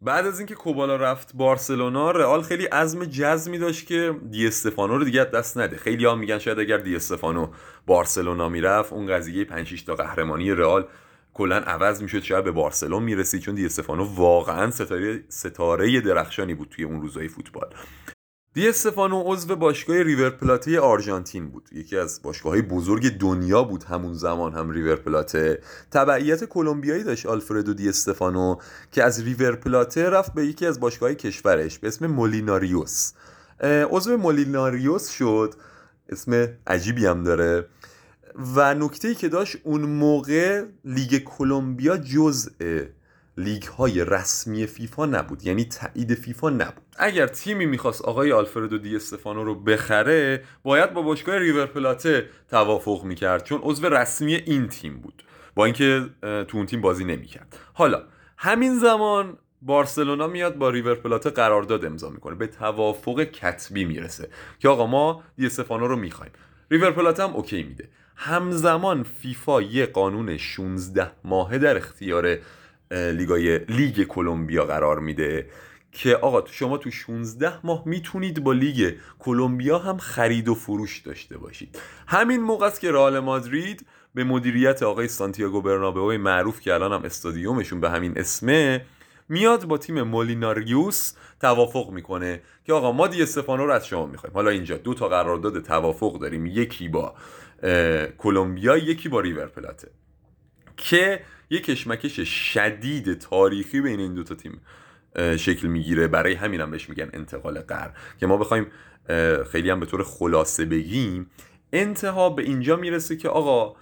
بعد 0.00 0.26
از 0.26 0.38
اینکه 0.38 0.54
کوبالا 0.54 0.96
رفت 0.96 1.30
بارسلونا 1.34 2.10
رئال 2.10 2.42
خیلی 2.42 2.64
عزم 2.64 3.04
جزمی 3.04 3.58
داشت 3.58 3.86
که 3.86 4.14
دی 4.30 4.46
استفانو 4.46 4.98
رو 4.98 5.04
دیگه 5.04 5.24
دست 5.24 5.58
نده. 5.58 5.76
خیلی 5.76 6.04
ها 6.04 6.14
میگن 6.14 6.38
شاید 6.38 6.58
اگر 6.58 6.76
دی 6.76 6.96
استفانو 6.96 7.50
بارسلونا 7.86 8.48
می‌رفت 8.48 8.92
اون 8.92 9.06
قضیه 9.06 9.44
5 9.44 9.84
تا 9.84 9.94
قهرمانی 9.94 10.50
رئال 10.50 10.86
کلا 11.34 11.56
عوض 11.56 12.02
می‌شد 12.02 12.22
شاید 12.22 12.44
به 12.44 12.50
بارسلون 12.50 13.02
می‌رسید 13.02 13.40
چون 13.40 13.54
دی 13.54 13.66
استفانو 13.66 14.04
واقعا 14.04 14.70
ستاره 14.70 15.24
ستاره 15.28 16.00
درخشانی 16.00 16.54
بود 16.54 16.68
توی 16.68 16.84
اون 16.84 17.00
روزهای 17.00 17.28
فوتبال. 17.28 17.74
دی 18.54 18.68
استفانو 18.68 19.22
عضو 19.26 19.56
باشگاه 19.56 20.02
ریور 20.02 20.30
پلاته 20.30 20.80
آرژانتین 20.80 21.50
بود. 21.50 21.68
یکی 21.72 21.96
از 21.98 22.22
باشگاه 22.22 22.62
بزرگ 22.62 23.18
دنیا 23.18 23.62
بود 23.62 23.84
همون 23.84 24.14
زمان 24.14 24.52
هم 24.52 24.70
ریور 24.70 24.96
پلاته. 24.96 25.62
تابعیت 25.90 26.44
کلمبیایی 26.44 27.04
داشت 27.04 27.26
آلفردو 27.26 27.74
دی 27.74 27.88
استفانو 27.88 28.56
که 28.92 29.04
از 29.04 29.22
ریور 29.22 29.56
پلاته 29.56 30.10
رفت 30.10 30.34
به 30.34 30.46
یکی 30.46 30.66
از 30.66 30.80
باشگاه 30.80 31.14
کشورش 31.14 31.78
به 31.78 31.88
اسم 31.88 32.06
میلیوناریوس. 32.06 33.12
عضو 33.62 34.16
میلیوناریوس 34.16 35.08
شد. 35.08 35.54
اسم 36.08 36.48
عجیبی 36.66 37.06
هم 37.06 37.22
داره. 37.22 37.66
و 38.54 38.74
نکته 38.74 39.14
که 39.14 39.28
داشت 39.28 39.56
اون 39.64 39.80
موقع 39.80 40.64
لیگ 40.84 41.24
کلمبیا 41.24 41.96
جزء 41.96 42.50
لیگ 43.38 43.62
های 43.62 44.04
رسمی 44.04 44.66
فیفا 44.66 45.06
نبود 45.06 45.46
یعنی 45.46 45.64
تایید 45.64 46.14
فیفا 46.14 46.50
نبود. 46.50 46.82
اگر 46.96 47.26
تیمی 47.26 47.66
می‌خواست 47.66 48.02
آقای 48.02 48.32
آلفردو 48.32 48.78
دی 48.78 48.96
استفانو 48.96 49.44
رو 49.44 49.54
بخره 49.54 50.44
باید 50.62 50.92
با 50.92 51.02
باشگاه 51.02 51.38
ریور 51.38 51.66
پلاته 51.66 52.28
توافق 52.50 53.04
می‌کرد 53.04 53.44
چون 53.44 53.60
عضو 53.62 53.88
رسمی 53.88 54.34
این 54.34 54.68
تیم 54.68 54.98
بود. 55.00 55.22
با 55.54 55.64
اینکه 55.64 56.06
تو 56.22 56.56
اون 56.56 56.66
تیم 56.66 56.80
بازی 56.80 57.04
نمی‌کرد. 57.04 57.56
حالا 57.74 58.02
همین 58.36 58.78
زمان 58.78 59.38
بارسلونا 59.62 60.26
میاد 60.26 60.56
با 60.56 60.70
ریور 60.70 60.94
پلاته 60.94 61.30
قرارداد 61.30 61.84
امضا 61.84 62.10
می‌کنه. 62.10 62.34
به 62.34 62.46
توافق 62.46 63.20
کتبی 63.20 63.84
می‌رسه 63.84 64.28
که 64.58 64.68
آقا 64.68 64.86
ما 64.86 65.22
دی 65.36 65.46
استفانو 65.46 65.86
رو 65.86 65.96
می‌خوایم. 65.96 66.32
ریور 66.70 66.90
پلاته 66.90 67.22
هم 67.22 67.30
OK 67.30 67.62
میده. 67.62 67.88
همزمان 68.16 69.02
فیفا 69.02 69.62
یه 69.62 69.86
قانون 69.86 70.36
16 70.36 71.10
ماهه 71.24 71.58
در 71.58 71.76
اختیار 71.76 72.38
لیگای 72.90 73.58
لیگ 73.58 74.02
کلمبیا 74.02 74.64
قرار 74.64 74.98
میده 74.98 75.46
که 75.92 76.16
آقا 76.16 76.46
شما 76.46 76.78
تو 76.78 76.90
16 76.90 77.66
ماه 77.66 77.82
می‌تونید 77.86 78.44
با 78.44 78.52
لیگ 78.52 78.94
کلمبیا 79.18 79.78
هم 79.78 79.96
خرید 79.96 80.48
و 80.48 80.54
فروش 80.54 80.98
داشته 80.98 81.38
باشید. 81.38 81.78
همین 82.06 82.40
موقع 82.40 82.66
است 82.66 82.80
که 82.80 82.92
رئال 82.92 83.18
مادرید 83.18 83.86
به 84.14 84.24
مدیریت 84.24 84.82
آقای 84.82 85.08
سانتیاگو 85.08 85.62
برنابئو 85.62 86.18
معروف 86.18 86.60
که 86.60 86.74
الان 86.74 86.92
هم 86.92 87.02
استادیومشون 87.02 87.80
به 87.80 87.90
همین 87.90 88.18
اسمه 88.18 88.84
میاد 89.28 89.64
با 89.64 89.78
تیم 89.78 90.02
مولیناریوس 90.02 91.12
توافق 91.40 91.90
می‌کنه 91.90 92.42
که 92.64 92.72
آقا 92.72 92.92
ما 92.92 93.06
دی 93.06 93.22
استفانو 93.22 93.66
رو 93.66 93.72
از 93.72 93.86
شما 93.86 94.06
می‌خوایم. 94.06 94.34
حالا 94.34 94.50
اینجا 94.50 94.76
دو 94.76 94.94
تا 94.94 95.08
قرارداد 95.08 95.62
توافق 95.62 96.18
داریم. 96.18 96.46
یکی 96.46 96.88
با 96.88 97.14
کلمبیا 98.18 98.76
یکی 98.76 99.08
با 99.08 99.20
ریور 99.20 99.46
پلاته. 99.46 99.90
که 100.76 101.20
یک 101.50 101.64
کشمکش 101.64 102.20
شدید 102.20 103.18
تاریخی 103.18 103.80
بین 103.80 104.00
این 104.00 104.14
دوتا 104.14 104.34
تیم 104.34 104.60
شکل 105.36 105.66
می‌گیره. 105.66 106.08
برای 106.08 106.34
همین 106.34 106.60
هم 106.60 106.70
بهش 106.70 106.88
میگن 106.88 107.10
انتقال 107.12 107.60
قرن. 107.60 107.92
که 108.20 108.26
ما 108.26 108.36
بخوایم 108.36 108.66
خیلی 109.52 109.70
هم 109.70 109.80
به 109.80 109.86
طور 109.86 110.02
خلاصه 110.02 110.64
بگیم 110.64 111.30
انتها 111.72 112.30
به 112.30 112.42
اینجا 112.42 112.76
می‌رسه 112.76 113.16
که 113.16 113.28
آقا 113.28 113.76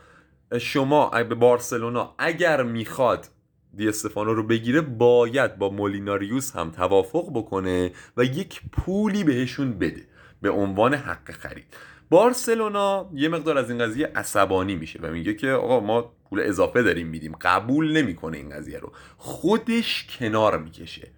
شما 0.60 1.10
به 1.10 1.34
بارسلونا 1.34 2.14
اگر 2.18 2.62
می‌خواد 2.62 3.28
دی 3.76 3.88
استفانو 3.88 4.34
رو 4.34 4.42
بگیره 4.42 4.80
باید 4.80 5.58
با 5.58 5.70
مولیناریوس 5.70 6.56
هم 6.56 6.70
توافق 6.70 7.30
بکنه 7.34 7.90
و 8.16 8.24
یک 8.24 8.60
پولی 8.72 9.24
بهشون 9.24 9.78
بده 9.78 10.02
به 10.42 10.50
عنوان 10.50 10.94
حق 10.94 11.30
خرید. 11.30 11.64
بارسلونا 12.10 13.10
یه 13.14 13.28
مقدار 13.28 13.58
از 13.58 13.70
این 13.70 13.78
قضیه 13.78 14.12
عصبانی 14.14 14.74
میشه 14.74 14.98
و 15.02 15.06
میگه 15.10 15.34
که 15.34 15.50
آقا 15.50 15.80
ما 15.80 16.12
پول 16.30 16.40
اضافه 16.40 16.82
داریم 16.82 17.06
میدیم 17.06 17.36
قبول 17.40 17.92
نمی‌کنه 17.96 18.36
این 18.36 18.50
قضیه 18.50 18.78
رو. 18.78 18.92
خودش 19.16 20.06
کنار 20.18 20.58
می‌کشه. 20.58 21.10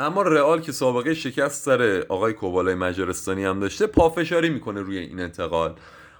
اما 0.00 0.22
رئال 0.22 0.60
که 0.60 0.72
سابقه 0.72 1.14
شکست 1.14 1.64
سر 1.64 2.04
آقای 2.08 2.32
کوبالای 2.32 2.74
مجارستانی 2.74 3.44
هم 3.44 3.60
داشته 3.60 3.86
پافشاری 3.86 4.50
می‌کنه 4.50 4.80
روی 4.80 4.98
این 4.98 5.20
انتقال. 5.20 5.74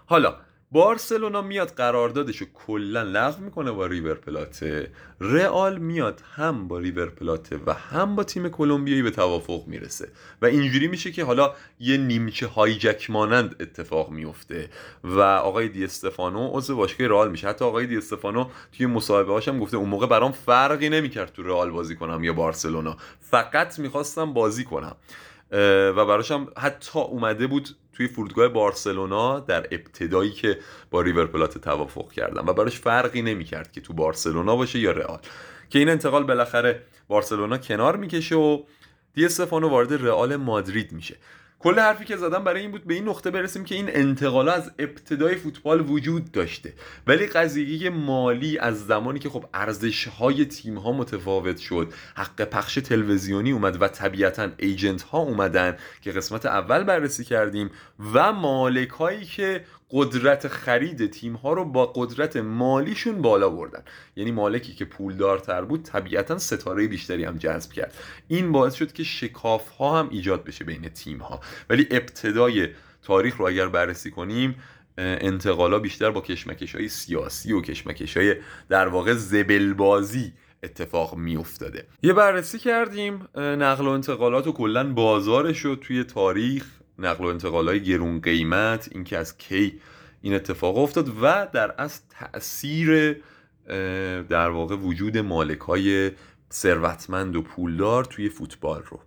حالا 0.07 0.37
بارسلونا 0.75 1.43
میاد 1.43 1.69
قراردادش 1.69 2.37
رو 2.37 2.47
کلا 2.55 3.03
لغو 3.03 3.45
می‌کنه 3.45 3.73
با 3.73 3.87
ریور 3.87 4.15
پلاته. 4.15 4.91
رئال 5.21 5.79
میاد 5.79 6.23
هم 6.35 6.69
با 6.69 6.79
ریور 6.79 7.07
پلاته 7.07 7.61
و 7.67 7.73
هم 7.73 8.17
با 8.17 8.25
تیم 8.25 8.49
کلمبیایی 8.49 9.03
به 9.03 9.11
توافق 9.11 9.63
می‌رسه. 9.67 10.09
و 10.43 10.47
اینجوری 10.47 10.87
میشه 10.89 11.13
که 11.13 11.25
حالا 11.25 11.55
یه 11.81 11.97
نیمچه 11.97 12.47
هایجک 12.47 13.11
مانند 13.11 13.57
اتفاق 13.61 14.11
میفته 14.11 14.71
و 15.05 15.21
آقای 15.21 15.69
دی 15.69 15.85
استفانو 15.85 16.51
عضو 16.53 16.77
باشگاه 16.77 17.07
رئال 17.07 17.31
میشه. 17.31 17.49
حتی 17.49 17.65
آقای 17.65 17.87
دی 17.87 17.97
استفانو 17.97 18.49
توی 18.77 18.87
مصاحبه 18.87 19.33
هاشم 19.33 19.59
گفته 19.59 19.77
اون 19.77 19.89
موقع 19.89 20.07
برام 20.07 20.33
فرقی 20.33 20.89
نمی‌کرد 20.89 21.33
تو 21.33 21.43
رئال 21.43 21.71
بازی 21.71 21.97
کنم 21.97 22.25
یا 22.25 22.33
بارسلونا. 22.33 22.97
فقط 23.21 23.79
می‌خواستم 23.79 24.33
بازی 24.33 24.65
کنم. 24.65 24.97
و 25.51 26.07
براشم 26.07 26.47
حتی 26.57 26.99
اومده 27.01 27.47
بود 27.47 27.69
توی 27.93 28.09
فرودگاه 28.09 28.49
بارسلونا 28.49 29.41
در 29.41 29.67
ابتدایی 29.71 30.31
که 30.31 30.59
با 30.91 31.01
ریور 31.01 31.27
پلات 31.27 31.59
توافق 31.59 32.13
کردم 32.13 32.47
و 32.47 32.53
براش 32.53 32.79
فرقی 32.79 33.23
نمی‌کرد 33.23 33.73
که 33.73 33.81
تو 33.81 33.93
بارسلونا 33.93 34.57
باشه 34.57 34.79
یا 34.79 34.91
رئال. 34.91 35.19
که 35.71 35.79
این 35.79 35.89
انتقال 35.89 36.25
بالاخره 36.25 36.83
بارسلونا 37.09 37.59
کنار 37.59 37.97
می‌کشه 37.97 38.37
و 38.37 38.63
دی 39.15 39.25
استفانو 39.25 39.69
وارد 39.69 39.93
رئال 39.93 40.37
مادرید 40.37 40.93
میشه. 40.93 41.17
کل 41.65 41.79
حرفی 41.79 42.05
که 42.05 42.17
زدم 42.17 42.45
برای 42.45 42.61
این 42.61 42.71
بود 42.71 42.85
به 42.85 42.95
این 42.95 43.09
نقطه 43.09 43.31
برسیم 43.31 43.65
که 43.65 43.75
این 43.75 43.91
انتقال 43.93 44.49
از 44.49 44.71
ابتدای 44.79 45.37
فوتبال 45.37 45.91
وجود 45.91 46.33
داشته. 46.33 46.73
ولی 47.07 47.27
قضیه 47.27 47.91
مالی 47.91 48.59
از 48.59 48.87
زمانی 48.87 49.19
که 49.19 49.29
خب 49.29 49.45
ارزش 49.55 50.09
های 50.09 50.45
تیم 50.45 50.79
ها 50.79 50.93
متفاوت 50.93 51.59
شد 51.59 51.93
حق 52.15 52.45
پخش 52.45 52.75
تلویزیونی 52.75 53.53
اومد 53.53 53.83
و 53.83 53.89
طبیعتا 53.89 54.49
ایجنت 54.57 55.03
ها 55.03 55.19
اومدن 55.19 55.77
که 56.03 56.13
قسمت 56.13 56.47
اول 56.47 56.85
بررسی 56.85 57.25
کردیم 57.25 57.71
و 58.15 58.33
مالک 58.33 58.91
هایی 58.91 59.25
که 59.25 59.65
قدرت 59.91 60.49
خرید 60.49 61.11
تیم 61.11 61.33
ها 61.33 61.53
رو 61.53 61.65
با 61.65 61.87
قدرت 61.87 62.37
مالیشون 62.37 63.23
بالا 63.23 63.51
بردن. 63.51 63.83
یعنی 64.17 64.31
مالکی 64.31 64.75
که 64.75 64.85
پولدارتر 64.85 65.65
بود 65.65 65.83
طبیعتا 65.83 66.39
ستاره 66.39 66.87
بیشتری 66.87 67.25
هم 67.25 67.37
جذب 67.37 67.73
کرد. 67.73 67.95
این 68.29 68.53
باعث 68.53 68.75
شد 68.75 68.93
که 68.93 69.05
شکاف 69.05 69.69
ها 69.69 69.99
هم 69.99 70.09
ایجاد 70.11 70.45
بشه 70.45 70.65
بین 70.65 70.89
تیم 70.89 71.19
ها 71.19 71.41
ولی 71.71 71.89
ابتدای 71.91 72.69
تاریخ 73.03 73.37
رو 73.37 73.47
اگر 73.47 73.69
بررسی 73.69 74.11
کنیم 74.11 74.57
انتقالا 74.99 75.79
بیشتر 75.79 76.11
با 76.11 76.21
کشمکش 76.21 76.75
های 76.75 76.89
سیاسی 76.89 77.53
و 77.53 77.61
کشمکش 77.61 78.17
های 78.17 78.37
در 78.69 78.89
واقع 78.89 79.15
زبلبازی 79.15 80.33
اتفاق 80.63 81.17
می 81.17 81.37
افتاده 81.37 81.87
یه 82.03 82.13
بررسی 82.13 82.59
کردیم 82.59 83.29
نقل 83.37 83.87
و 83.87 83.91
انتقالات 83.91 84.47
و 84.47 84.53
کلا 84.53 84.93
بازارش 84.93 85.59
رو 85.59 85.77
توی 85.77 86.05
تاریخ. 86.05 86.67
نقل 86.99 87.25
و 87.25 87.29
انتقال 87.29 87.69
های 87.69 87.83
گرون 87.83 88.21
قیمت 88.21 88.89
اینکه 88.93 89.19
از 89.19 89.39
کی 89.39 89.81
این 90.23 90.35
اتفاق 90.35 90.79
افتاد 90.79 91.09
و 91.23 91.49
در 91.53 91.75
از 91.79 92.01
تاثیر 92.09 93.17
در 94.29 94.51
واقع 94.51 94.77
وجود 94.77 95.19
مالک 95.19 95.61
های 95.61 96.11
ثروتمند 96.53 97.37
و 97.37 97.43
پولدار 97.43 98.05
توی 98.05 98.29
فوتبال 98.29 98.83
رو. 98.83 99.01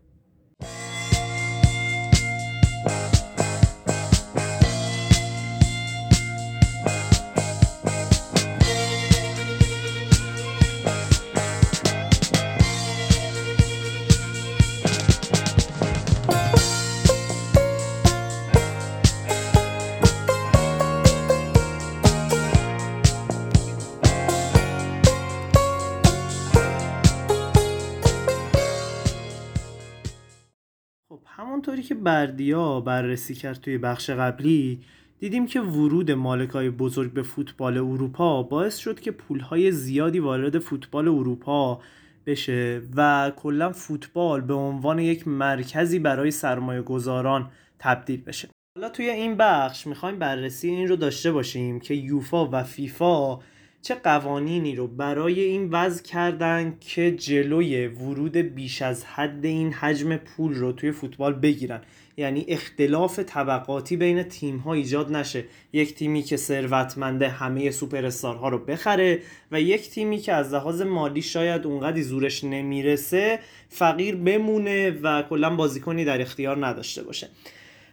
بردیا 32.07 32.79
بررسی 32.79 33.35
کرد 33.35 33.61
توی 33.61 33.77
بخش 33.77 34.09
قبلی 34.09 34.79
دیدیم 35.19 35.47
که 35.47 35.61
ورود 35.61 36.11
مالکای 36.11 36.69
بزرگ 36.69 37.13
به 37.13 37.23
فوتبال 37.23 37.77
اروپا 37.77 38.43
باعث 38.43 38.77
شد 38.77 38.99
که 38.99 39.11
پولهای 39.11 39.71
زیادی 39.71 40.19
وارد 40.19 40.59
فوتبال 40.59 41.07
اروپا 41.07 41.81
بشه 42.25 42.81
و 42.95 43.31
کلا 43.35 43.71
فوتبال 43.71 44.41
به 44.41 44.53
عنوان 44.53 44.99
یک 44.99 45.27
مرکزی 45.27 45.99
برای 45.99 46.31
سرمایه 46.31 46.81
گذاران 46.81 47.49
تبدیل 47.79 48.21
بشه. 48.21 48.49
حالا 48.77 48.89
توی 48.89 49.09
این 49.09 49.35
بخش 49.35 49.87
می‌خوایم 49.87 50.19
بررسی 50.19 50.69
این 50.69 50.87
رو 50.87 50.95
داشته 50.95 51.31
باشیم 51.31 51.79
که 51.79 51.93
یوفا 51.93 52.49
و 52.51 52.63
فیفا 52.63 53.39
چه 53.87 53.95
قوانینی 53.95 54.75
رو 54.75 54.87
برای 54.87 55.39
این 55.39 55.69
وضع 55.69 56.03
کردن 56.03 56.77
که 56.79 57.11
جلوی 57.11 57.87
ورود 57.87 58.37
بیش 58.37 58.81
از 58.81 59.05
حد 59.05 59.45
این 59.45 59.73
حجم 59.73 60.17
پول 60.17 60.53
رو 60.53 60.71
توی 60.71 60.91
فوتبال 60.91 61.33
بگیرن؟ 61.33 61.81
یعنی 62.17 62.45
اختلاف 62.47 63.19
طبقاتی 63.19 63.97
بین 63.97 64.23
تیم 64.23 64.57
ها 64.57 64.73
ایجاد 64.73 65.11
نشه. 65.11 65.43
یک 65.73 65.95
تیمی 65.95 66.23
که 66.23 66.37
ثروتمنده 66.37 67.29
همه 67.29 67.71
سوپر 67.71 68.11
ها 68.23 68.49
رو 68.49 68.57
بخره 68.57 69.21
و 69.51 69.61
یک 69.61 69.89
تیمی 69.89 70.17
که 70.17 70.33
از 70.33 70.53
لحاظ 70.53 70.81
مالی 70.81 71.21
شاید 71.21 71.65
اونقدی 71.65 72.03
زورش 72.03 72.43
نمی‌رسه 72.43 73.39
فقیر 73.69 74.15
بمونه 74.15 74.89
و 74.89 75.21
کلا 75.21 75.55
بازیکنی 75.55 76.05
در 76.05 76.21
اختیار 76.21 76.67
نداشته 76.67 77.03
باشه. 77.03 77.29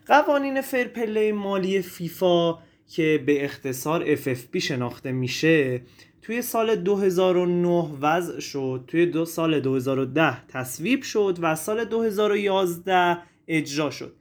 قوانین 0.07 0.61
فرپله 0.61 1.33
مالی 1.33 1.83
فیفا 1.83 2.59
که 2.89 3.23
به 3.27 3.45
اختصار 3.45 4.17
FFP 4.17 4.57
شناخته 4.57 5.13
میشه 5.13 5.83
توی 6.23 6.43
سال 6.43 6.77
2009 6.77 7.91
وضع 8.01 8.41
شد 8.41 8.85
توی 8.87 9.07
دو 9.07 9.25
سال 9.25 9.61
2010 9.61 10.47
تصویب 10.47 11.03
شد 11.03 11.39
و 11.41 11.55
سال 11.55 11.85
2011 11.85 13.19
اجرا 13.49 13.91
شد. 13.91 14.17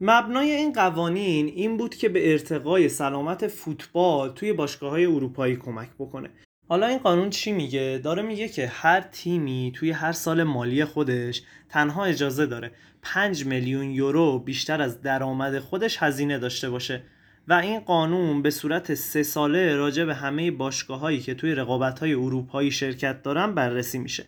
مبنای 0.00 0.50
این 0.50 0.72
قوانین 0.72 1.46
این 1.46 1.76
بود 1.76 1.94
که 1.94 2.08
به 2.08 2.32
ارتقای 2.32 2.88
سلامت 2.88 3.46
فوتبال 3.46 4.30
توی 4.30 4.52
باشگاه 4.52 4.90
های 4.90 5.06
اروپایی 5.06 5.56
کمک 5.56 5.88
بکنه. 5.98 6.30
حالا 6.68 6.86
این 6.86 6.98
قانون 6.98 7.30
چی 7.30 7.52
میگه؟ 7.52 8.00
داره 8.04 8.22
میگه 8.22 8.48
که 8.48 8.66
هر 8.66 9.00
تیمی 9.00 9.72
توی 9.74 9.90
هر 9.90 10.12
سال 10.12 10.42
مالی 10.42 10.84
خودش 10.84 11.42
تنها 11.68 12.04
اجازه 12.04 12.46
داره 12.46 12.70
5 13.02 13.46
میلیون 13.46 13.90
یورو 13.90 14.38
بیشتر 14.38 14.82
از 14.82 15.00
درآمد 15.02 15.58
خودش 15.58 16.02
هزینه 16.02 16.38
داشته 16.38 16.70
باشه. 16.70 17.02
و 17.48 17.52
این 17.52 17.80
قانون 17.80 18.42
به 18.42 18.50
صورت 18.50 18.94
سه 18.94 19.22
ساله 19.22 19.76
راجع 19.76 20.04
به 20.04 20.14
همه 20.14 20.50
باشگاه 20.50 21.00
هایی 21.00 21.20
که 21.20 21.34
توی 21.34 21.54
رقابت 21.54 21.98
های 21.98 22.14
اروپایی 22.14 22.70
شرکت 22.70 23.22
دارن 23.22 23.54
بررسی 23.54 23.98
میشه. 23.98 24.24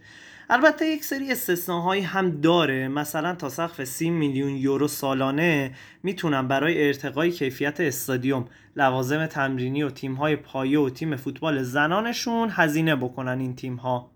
البته 0.50 0.86
یک 0.86 1.04
سری 1.04 1.32
استثناهایی 1.32 2.02
هم 2.02 2.40
داره. 2.40 2.88
مثلا 2.88 3.34
تا 3.34 3.48
سقف 3.48 3.84
30 3.84 4.10
میلیون 4.10 4.56
یورو 4.56 4.88
سالانه 4.88 5.74
می‌تونن 6.02 6.48
برای 6.48 6.86
ارتقای 6.86 7.30
کیفیت 7.30 7.80
استادیوم 7.80 8.44
لوازم 8.76 9.26
تمرینی 9.26 9.82
و 9.82 9.90
تیم‌های 9.90 10.36
پایه 10.36 10.78
و 10.78 10.90
تیم 10.90 11.16
فوتبال 11.16 11.62
زنانشون 11.62 12.48
هزینه 12.52 12.96
بکنن 12.96 13.40
این 13.40 13.56
تیم‌ها. 13.56 14.10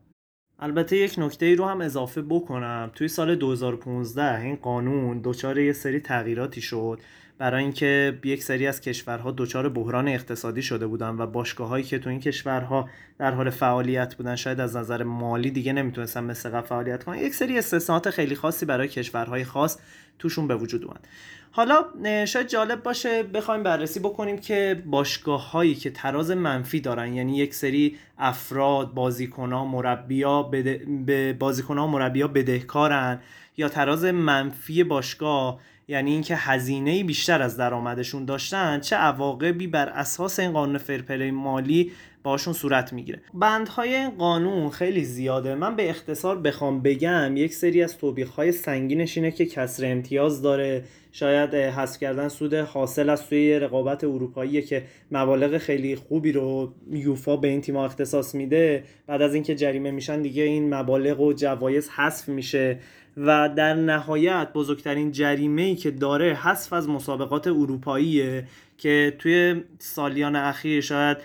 البته 0.58 0.96
یک 0.96 1.14
نکته 1.18 1.46
ای 1.46 1.56
رو 1.56 1.64
هم 1.64 1.80
اضافه 1.80 2.22
بکنم. 2.22 2.90
توی 2.94 3.08
سال 3.08 3.34
2015 3.34 4.40
این 4.40 4.56
قانون 4.56 5.20
دچار 5.24 5.58
یه 5.58 5.72
سری 5.72 6.00
تغییراتی 6.00 6.60
شد. 6.60 7.00
برای 7.42 7.62
اینکه 7.62 8.18
یک 8.24 8.42
سری 8.42 8.66
از 8.66 8.80
کشورها 8.80 9.34
دچار 9.36 9.68
بحران 9.68 10.08
اقتصادی 10.08 10.62
شده 10.62 10.86
بودن 10.86 11.08
و 11.08 11.26
باشگاهایی 11.26 11.84
که 11.84 11.98
تو 11.98 12.10
این 12.10 12.20
کشورها 12.20 12.88
در 13.18 13.30
حال 13.30 13.50
فعالیت 13.50 14.14
بودن 14.14 14.36
شاید 14.36 14.60
از 14.60 14.76
نظر 14.76 15.02
مالی 15.02 15.50
دیگه 15.50 15.72
نمی‌تونستن 15.72 16.24
مثل 16.24 16.50
قبل 16.50 16.66
فعالیت 16.66 17.04
کنن. 17.04 17.18
یک 17.18 17.34
سری 17.34 17.58
استثناءات 17.58 18.10
خیلی 18.10 18.34
خاصی 18.34 18.66
برای 18.66 18.88
کشورهای 18.88 19.44
خاص 19.44 19.78
توشون 20.18 20.48
به 20.48 20.56
وجود 20.56 20.84
اومد. 20.84 21.08
حالا 21.50 21.84
شاید 22.24 22.48
جالب 22.48 22.82
باشه 22.82 23.22
بخوایم 23.22 23.62
بررسی 23.62 24.00
بکنیم 24.00 24.38
که 24.38 24.82
باشگاه 24.86 25.50
هایی 25.50 25.74
که 25.74 25.90
تراز 25.90 26.30
منفی 26.30 26.80
دارن 26.80 27.12
یعنی 27.12 27.36
یک 27.36 27.54
سری 27.54 27.96
افراد 28.18 28.94
بازیکنها 28.94 29.64
مربیا 29.64 30.42
بده... 30.42 30.86
به 31.06 31.32
بازیکنها 31.32 31.86
مربیا 31.86 32.28
بدهکارن 32.28 33.20
یا 33.56 33.68
تراز 33.68 34.04
منفی 34.04 34.84
باشگاه 34.84 35.60
یعنی 35.92 36.12
اینکه 36.12 36.36
هزینه 36.36 37.04
بیشتر 37.04 37.42
از 37.42 37.56
درآمدشون 37.56 38.24
داشتن 38.24 38.80
چه 38.80 38.96
عواقبی 38.96 39.66
بر 39.66 39.88
اساس 39.88 40.38
این 40.40 40.52
قانون 40.52 40.78
فرپلی 40.78 41.30
مالی 41.30 41.92
باشون 42.22 42.52
صورت 42.52 42.92
می‌گیره. 42.92 43.20
بندهای 43.34 43.94
این 43.94 44.10
قانون 44.10 44.70
خیلی 44.70 45.04
زیاده. 45.04 45.54
من 45.54 45.76
به 45.76 45.90
اختصار 45.90 46.40
بخوام 46.40 46.82
بگم 46.82 47.36
یک 47.36 47.54
سری 47.54 47.82
از 47.82 47.98
توبیخ‌های 47.98 48.52
سنگینش 48.52 49.16
اینه 49.16 49.30
که 49.30 49.46
کسر 49.46 49.86
امتیاز 49.86 50.42
داره. 50.42 50.84
شاید 51.12 51.54
حذف 51.54 52.00
کردن 52.00 52.28
سود 52.28 52.54
حاصل 52.54 53.10
از 53.10 53.26
توی 53.26 53.58
رقابت 53.58 54.04
اروپایی 54.04 54.62
که 54.62 54.82
مبالغ 55.10 55.58
خیلی 55.58 55.96
خوبی 55.96 56.32
رو 56.32 56.74
یوفا 56.90 57.36
به 57.36 57.48
این 57.48 57.60
تیم 57.60 57.76
اختصاص 57.76 58.34
میده. 58.34 58.84
بعد 59.06 59.22
از 59.22 59.34
اینکه 59.34 59.54
جریمه 59.54 59.90
میشن 59.90 60.22
دیگه 60.22 60.42
این 60.42 60.74
مبالغ 60.74 61.20
و 61.20 61.32
جوایز 61.32 61.88
حذف 61.88 62.28
میشه. 62.28 62.78
و 63.16 63.48
در 63.48 63.74
نهایت 63.74 64.52
بزرگترین 64.52 65.12
جریمه 65.12 65.62
ای 65.62 65.76
که 65.76 65.90
داره 65.90 66.34
حذف 66.34 66.72
از 66.72 66.88
مسابقات 66.88 67.46
اروپاییه 67.46 68.46
که 68.78 69.16
توی 69.18 69.62
سالیان 69.78 70.36
اخیر 70.36 70.80
شاید 70.80 71.16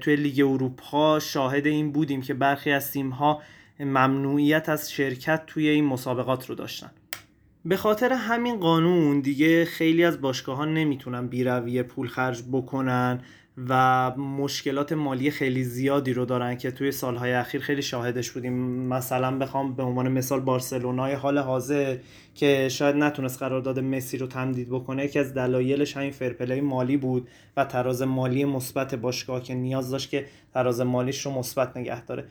توی 0.00 0.16
لیگ 0.16 0.40
اروپا 0.40 1.18
شاهد 1.18 1.66
این 1.66 1.92
بودیم 1.92 2.22
که 2.22 2.34
برخی 2.34 2.70
از 2.70 2.92
تیم‌ها 2.92 3.42
ممنوعیت 3.80 4.68
از 4.68 4.92
شرکت 4.92 5.46
توی 5.46 5.68
این 5.68 5.84
مسابقات 5.84 6.46
رو 6.48 6.54
داشتن. 6.54 6.90
به 7.64 7.76
خاطر 7.76 8.12
همین 8.12 8.60
قانون 8.60 9.20
دیگه 9.20 9.64
خیلی 9.64 10.04
از 10.04 10.20
باشگاه 10.20 10.56
ها 10.56 10.64
نمی‌تونن 10.64 11.26
بیرویه 11.26 11.82
پول 11.82 12.08
خرج 12.08 12.42
بکنن. 12.52 13.20
و 13.58 14.10
مشکلات 14.16 14.92
مالی 14.92 15.30
خیلی 15.30 15.64
زیادی 15.64 16.12
رو 16.12 16.24
دارن 16.24 16.56
که 16.56 16.70
توی 16.70 16.92
سالهای 16.92 17.32
اخیر 17.32 17.60
خیلی 17.60 17.82
شاهدش 17.82 18.30
بودیم. 18.30 18.52
مثلا 18.88 19.38
بخوام 19.38 19.74
به 19.74 19.82
عنوان 19.82 20.08
مثال 20.08 20.40
بارسلونای 20.40 21.12
حال 21.12 21.38
حاضر 21.38 21.96
که 22.34 22.68
شاید 22.68 22.96
نتونست 22.96 23.38
قرارداد 23.38 23.78
مسی 23.78 24.18
رو 24.18 24.26
تمدید 24.26 24.68
بکنه 24.68 25.04
یکی 25.04 25.18
از 25.18 25.34
دلایلش 25.34 25.96
همین 25.96 26.10
fair 26.10 26.35
play 26.35 26.60
مالی 26.60 26.96
بود 26.96 27.28
و 27.56 27.64
تراز 27.64 28.02
مالی 28.02 28.44
مثبت 28.44 28.94
باشگاه 28.94 29.42
که 29.42 29.54
نیاز 29.54 29.90
داشت 29.90 30.10
که 30.10 30.26
تراز 30.54 30.80
مالیش 30.80 31.26
رو 31.26 31.32
مثبت 31.32 31.76
نگه 31.76 32.04
داره. 32.04 32.24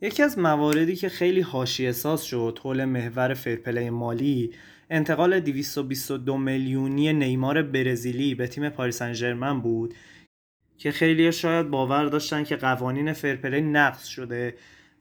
یکی 0.00 0.22
از 0.22 0.38
مواردی 0.38 0.96
که 0.96 1.08
خیلی 1.08 1.40
حاشیه 1.40 1.92
ساز 1.92 2.24
شد 2.24 2.58
حول 2.62 2.84
محور 2.84 3.34
fair 3.34 3.62
play 3.62 3.90
مالی 3.90 4.50
انتقال 4.90 5.40
222 5.40 6.36
میلیونی 6.38 7.12
نیمار 7.12 7.62
برزیلی 7.62 8.34
به 8.34 8.46
تیم 8.46 8.68
پاریس 8.68 9.02
سن 9.02 9.60
بود 9.60 9.94
که 10.78 10.92
خیلی 10.92 11.32
شاید 11.32 11.70
باور 11.70 12.04
داشتن 12.04 12.44
که 12.44 12.56
قوانین 12.56 13.12
fair 13.12 13.36
play 13.36 13.60
نقض 13.60 14.04
شده. 14.04 14.54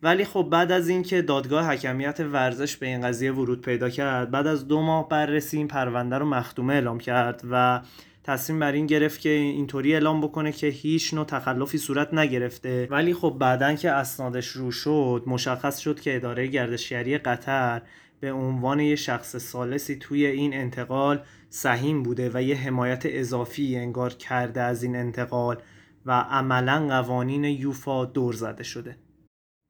ولی 0.03 0.25
خب 0.25 0.47
بعد 0.51 0.71
از 0.71 0.89
اینکه 0.89 1.21
دادگاه 1.21 1.67
حکمیت 1.67 2.19
ورزش 2.19 2.77
به 2.77 2.87
این 2.87 3.01
قضیه 3.01 3.31
ورود 3.31 3.61
پیدا 3.61 3.89
کرد 3.89 4.31
بعد 4.31 4.47
از 4.47 4.67
دو 4.67 4.81
ماه 4.81 5.09
بررسی 5.09 5.57
این 5.57 5.67
پرونده 5.67 6.17
رو 6.17 6.25
مختومه 6.25 6.73
اعلام 6.73 6.99
کرد 6.99 7.41
و 7.51 7.81
تصمیم 8.23 8.59
بر 8.59 8.71
این 8.71 8.85
گرفت 8.85 9.21
که 9.21 9.29
اینطوری 9.29 9.93
اعلام 9.93 10.21
بکنه 10.21 10.51
که 10.51 10.67
هیچ 10.67 11.13
نوع 11.13 11.25
تخلفی 11.25 11.77
صورت 11.77 12.13
نگرفته. 12.13 12.87
ولی 12.91 13.13
خب 13.13 13.35
بعدا 13.39 13.73
که 13.73 13.91
اسنادش 13.91 14.47
رو 14.47 14.71
شد 14.71 15.23
مشخص 15.27 15.79
شد 15.79 15.99
که 15.99 16.15
اداره 16.15 16.47
گردشگری 16.47 17.17
قطر 17.17 17.81
به 18.23 18.31
عنوان 18.31 18.79
یه 18.79 18.95
شخص 18.95 19.35
سالسی 19.35 19.95
توی 19.95 20.25
این 20.25 20.53
انتقال 20.53 21.23
سهیم 21.49 22.03
بوده 22.03 22.31
و 22.33 22.41
یه 22.41 22.55
حمایت 22.55 23.03
اضافی 23.05 23.75
انگار 23.75 24.13
کرده 24.13 24.61
از 24.61 24.83
این 24.83 24.95
انتقال 24.95 25.57
و 26.05 26.11
عملا 26.11 26.87
قوانین 26.87 27.43
یوفا 27.43 28.05
دور 28.05 28.33
زده 28.33 28.63
شده. 28.63 28.97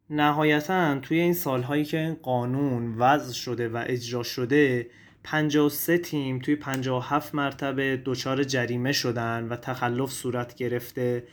نهایتا 0.09 0.99
توی 0.99 1.19
این 1.19 1.33
سالهایی 1.33 1.85
که 1.85 2.17
قانون 2.21 2.95
وضع 2.97 3.33
شده 3.33 3.69
و 3.69 3.83
اجرا 3.85 4.23
شده 4.23 4.87
53 5.23 5.97
تیم 5.97 6.39
توی 6.39 6.55
57 6.55 7.35
مرتبه 7.35 8.01
دچار 8.05 8.43
جریمه 8.43 8.91
شدن 8.91 9.47
و 9.49 9.55
تخلف 9.55 10.11
صورت 10.11 10.55
گرفته 10.55 11.23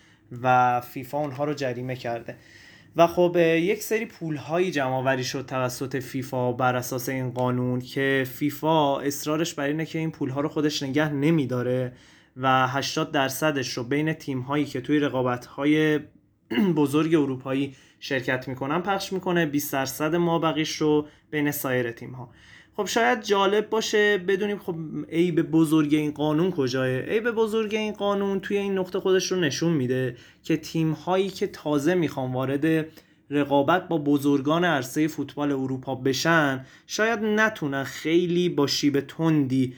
و 0.42 0.80
فیفا 0.80 1.18
اونها 1.18 1.44
رو 1.44 1.54
جریمه 1.54 1.96
کرده. 1.96 2.36
و 2.96 3.06
خب 3.06 3.36
یک 3.36 3.82
سری 3.82 4.06
پول 4.06 4.36
هایی 4.36 4.70
جمع 4.70 4.94
آوری 4.94 5.24
شد 5.24 5.46
توسط 5.46 5.96
فیفا 5.96 6.52
بر 6.52 6.76
اساس 6.76 7.08
این 7.08 7.30
قانون 7.30 7.80
که 7.80 8.24
فیفا 8.32 9.00
اصرارش 9.00 9.54
بر 9.54 9.64
اینه 9.64 9.86
که 9.86 9.98
این 9.98 10.10
پول 10.10 10.30
ها 10.30 10.40
رو 10.40 10.48
خودش 10.48 10.82
نگه 10.82 11.12
نمیداره 11.12 11.92
و 12.36 12.66
80 12.68 13.12
درصدش 13.12 13.72
رو 13.72 13.84
بین 13.84 14.12
تیم 14.12 14.40
هایی 14.40 14.64
که 14.64 14.80
توی 14.80 14.98
رقابت 14.98 15.46
های 15.46 16.00
بزرگ 16.76 17.14
اروپایی 17.14 17.76
شرکت 18.00 18.48
می‌کنن 18.48 18.80
پخش 18.82 19.12
می‌کنه 19.12 19.46
20 19.46 19.72
درصد 19.72 20.14
ما 20.14 20.38
بقیش 20.38 20.76
رو 20.76 21.08
بین 21.30 21.50
سایر 21.50 21.92
تیم 21.92 22.10
ها 22.10 22.30
خب 22.76 22.86
شاید 22.86 23.22
جالب 23.22 23.70
باشه 23.70 24.18
بدونیم 24.18 24.58
خب 24.58 24.74
عیب 25.08 25.42
بزرگ 25.42 25.94
این 25.94 26.10
قانون 26.10 26.50
کجاه 26.50 26.86
عیب 26.86 27.30
بزرگ 27.30 27.74
این 27.74 27.92
قانون 27.92 28.40
توی 28.40 28.56
این 28.56 28.78
نقطه 28.78 29.00
خودش 29.00 29.32
رو 29.32 29.40
نشون 29.40 29.72
میده 29.72 30.16
که 30.44 30.56
تیم 30.56 30.92
هایی 30.92 31.28
که 31.28 31.46
تازه 31.46 31.94
می‌خوان 31.94 32.32
وارد 32.32 32.86
رقابت 33.30 33.88
با 33.88 33.98
بزرگان 33.98 34.64
عرصه 34.64 35.08
فوتبال 35.08 35.52
اروپا 35.52 35.94
بشن 35.94 36.66
شاید 36.86 37.18
نتونن 37.22 37.84
خیلی 37.84 38.48
با 38.48 38.66
شیب 38.66 39.00
تندی 39.00 39.74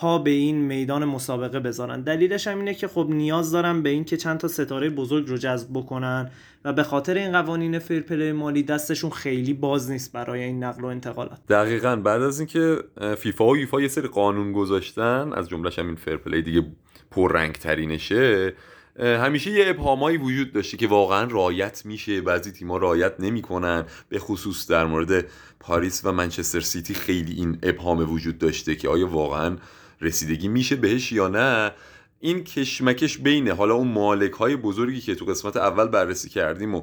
پا 0.00 0.18
به 0.18 0.30
این 0.30 0.56
میدان 0.56 1.04
مسابقه 1.04 1.60
بذارن. 1.60 2.00
دلیلش 2.00 2.46
هم 2.46 2.58
اینه 2.58 2.74
که 2.74 2.88
خب 2.88 3.06
نیاز 3.10 3.52
دارن 3.52 3.82
به 3.82 3.88
اینکه 3.88 4.16
چند 4.16 4.38
تا 4.38 4.48
ستاره 4.48 4.90
بزرگ 4.90 5.28
رو 5.28 5.36
جذب 5.36 5.68
بکنن 5.74 6.30
و 6.64 6.72
به 6.72 6.82
خاطر 6.82 7.14
این 7.14 7.32
قوانین 7.32 7.78
fair 7.78 8.05
play 8.05 8.32
مالی 8.32 8.62
دستشون 8.62 9.10
خیلی 9.10 9.54
باز 9.54 9.90
نیست 9.90 10.12
برای 10.12 10.42
این 10.42 10.64
نقل 10.64 10.84
و 10.84 10.86
انتقالات. 10.86 11.38
دقیقا. 11.48 11.96
بعد 11.96 12.22
از 12.22 12.40
اینکه 12.40 12.78
فیفا 13.18 13.46
و 13.46 13.56
یوفا 13.56 13.80
یه 13.80 13.88
سری 13.88 14.08
قانون 14.08 14.52
گذاشتن 14.52 15.32
از 15.32 15.48
جملهش 15.48 15.78
هم 15.78 15.86
این 15.86 15.96
fair 15.96 16.19
play 16.19 16.42
دیگه 16.42 16.66
پررنگ 17.10 17.52
ترینشه 17.52 18.54
همیشه 19.00 19.50
یه 19.50 19.64
ابهامایی 19.68 20.16
وجود 20.16 20.52
داشته 20.52 20.76
که 20.76 20.86
واقعا 20.86 21.28
رعایت 21.30 21.86
میشه. 21.86 22.20
بعضی 22.20 22.52
تیم‌ها 22.52 22.76
رعایت 22.76 23.14
نمی‌کنن. 23.18 23.84
به 24.08 24.18
خصوص 24.18 24.70
در 24.70 24.86
مورد 24.86 25.24
پاریس 25.60 26.04
و 26.04 26.12
منچستر 26.12 26.60
سیتی 26.60 26.94
خیلی 26.94 27.34
این 27.34 27.58
ابهام 27.62 28.12
وجود 28.12 28.38
داشته 28.38 28.74
که 28.74 28.88
آیا 28.88 29.08
واقعا 29.08 29.56
رسیدگی 30.00 30.48
میشه 30.48 30.76
بهش 30.76 31.12
یا 31.12 31.28
نه 31.28 31.72
این 32.20 32.44
کشمکش 32.44 33.18
بینه. 33.18 33.54
حالا 33.54 33.74
اون 33.74 33.88
مالک 33.88 34.32
های 34.32 34.56
بزرگی 34.56 35.00
که 35.00 35.14
تو 35.14 35.24
قسمت 35.24 35.56
اول 35.56 35.88
بررسی 35.88 36.28
کردیم 36.28 36.74
و 36.74 36.82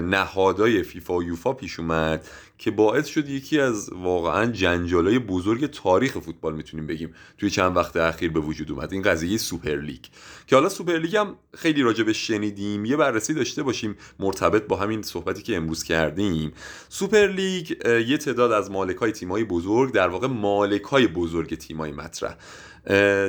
نهادای 0.00 0.82
فیفا 0.82 1.16
و 1.16 1.22
یوفا 1.22 1.52
پیش 1.52 1.78
اومد 1.78 2.28
که 2.62 2.70
باعث 2.70 3.06
شد 3.06 3.28
یکی 3.28 3.60
از 3.60 3.90
واقعا 3.92 4.46
جنجالای 4.46 5.18
بزرگ 5.18 5.66
تاریخ 5.66 6.18
فوتبال 6.18 6.54
می‌تونیم 6.54 6.86
بگیم 6.86 7.14
توی 7.38 7.50
چند 7.50 7.76
وقت 7.76 7.96
اخیر 7.96 8.30
به 8.30 8.40
وجود 8.40 8.70
اومد. 8.70 8.92
این 8.92 9.02
قضیه 9.02 9.38
سوپر 9.38 9.76
لیگ. 9.76 10.04
که 10.46 10.56
حالا 10.56 10.68
سوپر 10.68 10.98
لیگ 10.98 11.16
هم 11.16 11.36
خیلی 11.54 11.82
راجبش 11.82 12.26
شنیدیم 12.26 12.84
یه 12.84 12.96
بررسی 12.96 13.34
داشته 13.34 13.62
باشیم 13.62 13.96
مرتبط 14.18 14.66
با 14.66 14.76
همین 14.76 15.02
صحبتی 15.02 15.42
که 15.42 15.56
امروز 15.56 15.82
کردیم. 15.84 16.52
سوپر 16.88 17.26
لیگ 17.26 17.70
یه 18.08 18.18
تعداد 18.18 18.52
از 18.52 18.70
مالک 18.70 18.96
های 18.96 19.12
تیمای 19.12 19.44
بزرگ 19.44 19.92
در 19.92 20.08
واقع 20.08 20.26
مالک 20.26 20.82
های 20.82 21.06
بزرگ 21.06 21.54
تیمای 21.54 21.92
مطرح. 21.92 22.36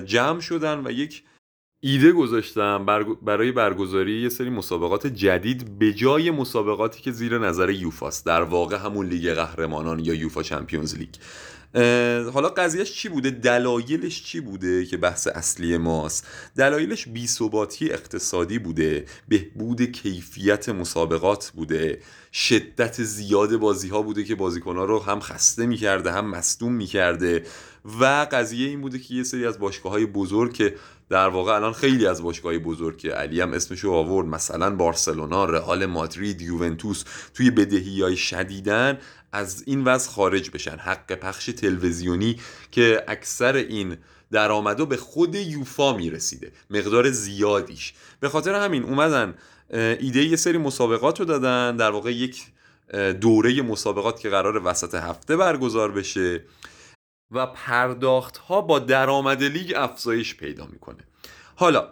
جمع 0.06 0.40
شدن 0.40 0.88
و 0.88 0.92
یک 0.92 1.24
ایده 1.86 2.12
گذاشتن 2.12 2.86
برای 3.22 3.52
برگزاری 3.52 4.22
یه 4.22 4.30
سری 4.30 4.50
مسابقات 4.50 5.08
جدید 5.08 5.80
به 5.80 5.94
جای 5.94 6.32
مسابقاتی 6.32 7.02
که 7.02 7.12
زیر 7.12 7.38
نظر 7.38 7.70
یوفاست 7.70 8.26
در 8.26 8.42
واقع 8.42 8.78
همون 8.78 9.06
لیگ 9.06 9.34
قهرمانان 9.34 10.00
یا 10.00 10.14
یوفا 10.14 10.44
Champions 10.44 10.96
League. 10.96 11.10
حالا 12.34 12.50
قضیهش 12.58 12.94
چی 12.94 13.10
بوده؟ 13.10 13.30
دلایلش 13.30 14.24
چی 14.24 14.40
بوده 14.40 14.86
که 14.86 14.98
بحث 14.98 15.28
اصلی 15.28 15.78
ماست؟ 15.78 16.28
دلایلش 16.58 17.08
بیثباتی 17.08 17.92
اقتصادی 17.92 18.60
بوده 18.60 19.06
بهبود 19.28 19.82
کیفیت 19.82 20.70
مسابقات 20.70 21.52
بوده 21.56 22.00
شدت 22.34 23.04
زیاد 23.04 23.58
بازی 23.58 23.90
ها 23.90 24.02
بوده 24.02 24.24
که 24.24 24.36
بازیکن 24.36 24.76
رو 24.76 25.00
هم 25.00 25.20
خسته 25.20 25.66
می‌کرده 25.66 26.12
هم 26.12 26.30
مصدوم 26.30 26.74
می‌کرده. 26.74 27.44
و 28.00 28.28
قضیه 28.32 28.68
این 28.68 28.82
بوده 28.82 29.00
که 29.00 29.14
یه 29.14 29.24
سری 29.24 29.46
از 29.46 29.60
باشگاه 29.60 29.92
های 29.92 30.06
بزرگ 30.06 30.54
که 30.54 30.76
در 31.10 31.28
واقع 31.28 31.56
الان 31.56 31.74
خیلی 31.74 32.08
از 32.08 32.24
باشگاه 32.24 32.58
بزرگ 32.58 32.98
که 32.98 33.10
علی 33.10 33.42
هم 33.42 33.54
اسمشو 33.54 33.92
آورد 33.92 34.28
مثلا 34.28 34.76
بارسلونا، 34.76 35.46
رئال 35.46 35.86
مادرید، 35.86 36.42
یوونتوس 36.42 37.04
توی 37.34 37.52
بدهی 37.52 38.02
های 38.02 38.18
شدیدن 38.18 39.00
از 39.32 39.64
این 39.66 39.84
وضع 39.84 40.12
خارج 40.12 40.50
بشن. 40.50 40.78
حق 40.78 41.12
پخش 41.12 41.46
تلویزیونی 41.46 42.40
که 42.72 43.04
اکثر 43.08 43.56
این 43.56 43.98
درآمدا 44.32 44.86
به 44.86 44.98
خود 44.98 45.36
یوفا 45.36 45.98
می‌رسیده 45.98 46.52
مقدار 46.70 47.12
زیادیش. 47.12 47.94
به 48.20 48.30
خاطر 48.30 48.54
همین 48.54 48.84
اومدن 48.84 49.34
ایده 49.74 50.24
یه 50.24 50.36
سری 50.36 50.58
مسابقات 50.58 51.20
رو 51.20 51.26
دادن 51.26 51.76
در 51.76 51.92
واقع 51.92 52.14
یک 52.14 52.44
دوره 53.22 53.62
مسابقات 53.62 54.20
که 54.20 54.30
قرار 54.30 54.62
وسط 54.66 54.96
هفته 54.96 55.38
برگزار 55.38 55.92
بشه. 55.92 56.42
و 57.34 57.46
پرداخت 57.46 58.38
ها 58.38 58.62
با 58.62 58.80
درآمد 58.80 59.44
لیگ 59.44 59.74
افزایش 59.76 60.36
پیدا 60.36 60.66
می‌کنه. 60.66 61.04
حالا 61.56 61.88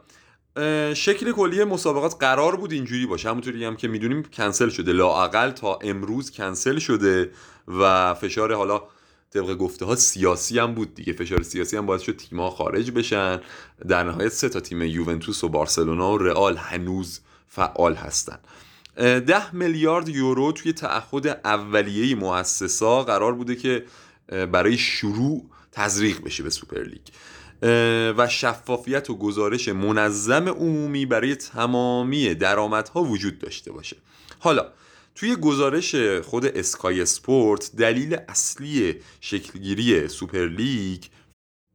شکل 0.93 1.31
کلی 1.31 1.63
مسابقات 1.63 2.15
قرار 2.19 2.55
بود 2.55 2.71
اینجوری 2.71 3.05
باشه. 3.05 3.29
همونطوری 3.29 3.65
هم 3.65 3.75
که 3.75 3.87
می‌دونیم 3.87 4.23
کنسل 4.23 4.69
شده. 4.69 4.93
لااقل 4.93 5.51
تا 5.51 5.79
امروز 5.81 6.31
کنسل 6.31 6.79
شده 6.79 7.31
و 7.67 8.13
فشار 8.13 8.55
حالا 8.55 8.81
طبق 9.33 9.57
گفته 9.57 9.85
ها 9.85 9.95
سیاسی 9.95 10.59
هم 10.59 10.73
بود 10.73 10.93
دیگه. 10.93 11.13
فشار 11.13 11.41
سیاسی 11.43 11.77
هم 11.77 11.85
باعث 11.85 12.01
شد 12.01 12.15
تیم‌ها 12.15 12.49
خارج 12.49 12.91
بشن. 12.91 13.41
در 13.87 14.03
نهایت 14.03 14.31
سه 14.31 14.49
تا 14.49 14.59
تیم 14.59 14.81
یوونتوس 14.81 15.43
و 15.43 15.49
بارسلونا 15.49 16.11
و 16.11 16.17
رئال 16.17 16.57
هنوز 16.57 17.19
فعال 17.47 17.95
هستن. 17.95 18.39
ده 18.97 19.55
میلیارد 19.55 20.09
یورو 20.09 20.51
توی 20.51 20.73
تعهد 20.73 21.27
اولیه 21.27 22.15
مؤسسا 22.15 23.03
قرار 23.03 23.33
بوده 23.33 23.55
که 23.55 23.85
برای 24.31 24.77
شروع 24.77 25.45
تزریق 25.71 26.23
بشه 26.23 26.43
به 26.43 26.49
سوپرلیگ 26.49 27.01
و 28.17 28.27
شفافیت 28.29 29.09
و 29.09 29.17
گزارش 29.17 29.67
منظم 29.67 30.49
عمومی 30.49 31.05
برای 31.05 31.35
تمامی 31.35 32.35
درآمدها 32.35 33.03
وجود 33.03 33.39
داشته 33.39 33.71
باشه. 33.71 33.97
حالا 34.39 34.65
توی 35.15 35.35
گزارش 35.35 35.95
خود 36.23 36.45
Sky 36.45 37.05
Sport 37.05 37.71
دلیل 37.77 38.17
اصلی 38.29 38.95
شکلگیری 39.21 40.07
سوپرلیگ 40.07 41.03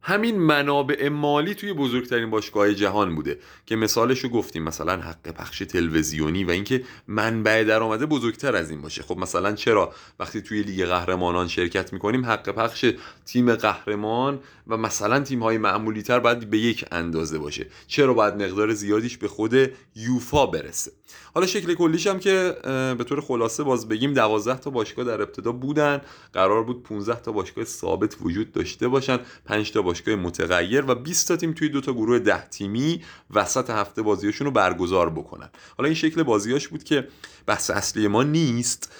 همین 0.08 0.38
منابع 0.38 1.08
مالی 1.08 1.54
توی 1.54 1.72
بزرگترین 1.72 2.30
باشگاه 2.30 2.74
جهان 2.74 3.14
بوده 3.14 3.38
که 3.66 3.76
مثالش 3.76 4.20
رو 4.20 4.28
گفتیم 4.28 4.62
مثلا 4.62 4.96
حق 4.96 5.30
پخش 5.30 5.58
تلویزیونی 5.58 6.44
و 6.44 6.50
اینکه 6.50 6.84
منبع 7.08 7.64
درآمده 7.64 8.06
بزرگتر 8.06 8.56
از 8.56 8.70
این 8.70 8.82
باشه. 8.82 9.02
خب 9.02 9.18
مثلا 9.18 9.52
چرا 9.52 9.92
وقتی 10.20 10.40
توی 10.40 10.62
لیگ 10.62 10.84
قهرمانان 10.84 11.48
شرکت 11.48 11.92
می‌کنیم 11.92 12.26
حق 12.26 12.50
پخش 12.50 12.92
تیم 13.24 13.54
قهرمان 13.54 14.40
و 14.66 14.76
مثلا 14.76 15.20
تیم 15.20 15.42
های 15.42 15.58
معمولی 15.58 16.02
تر 16.02 16.18
باید 16.18 16.50
به 16.50 16.58
یک 16.58 16.84
اندازه 16.92 17.38
باشه؟ 17.38 17.66
چرا 17.86 18.14
باید 18.14 18.34
مقدار 18.34 18.72
زیادیش 18.72 19.16
به 19.16 19.28
خود 19.28 19.54
یوفا 19.96 20.46
برسه؟ 20.46 20.92
حالا 21.34 21.46
شکل 21.46 21.74
کلیش 21.74 22.06
هم 22.06 22.18
که 22.18 22.56
به 22.98 23.04
طور 23.04 23.20
خلاصه 23.20 23.62
باز 23.62 23.88
بگیم 23.88 24.14
12 24.14 24.60
تا 24.60 24.70
باشگاه 24.70 25.04
در 25.04 25.22
ابتدا 25.22 25.52
بودن. 25.52 26.00
قرار 26.32 26.62
بود 26.62 26.82
15 26.82 27.20
تا 27.20 27.32
باشگاه 27.32 27.64
ثابت 27.64 28.16
وجود 28.20 28.52
داشته 28.52 28.88
باشن. 28.88 29.18
5 29.44 29.72
تا 29.72 29.82
باشگاه 29.82 29.95
متغیر 30.08 30.84
و 30.90 30.94
20 30.94 31.28
تا 31.28 31.36
تیم 31.36 31.52
توی 31.52 31.68
دو 31.68 31.80
تا 31.80 31.92
گروه 31.92 32.18
10 32.18 32.48
تیمی 32.48 33.02
وسط 33.30 33.70
هفته 33.70 34.02
بازیاشون 34.02 34.46
رو 34.46 34.50
برگزار 34.50 35.10
بکنن. 35.10 35.50
حالا 35.78 35.86
این 35.86 35.94
شکل 35.94 36.22
بازیاش 36.22 36.68
بود 36.68 36.84
که 36.84 37.08
بحث 37.46 37.70
اصلی 37.70 38.08
ما 38.08 38.22
نیست 38.22 38.92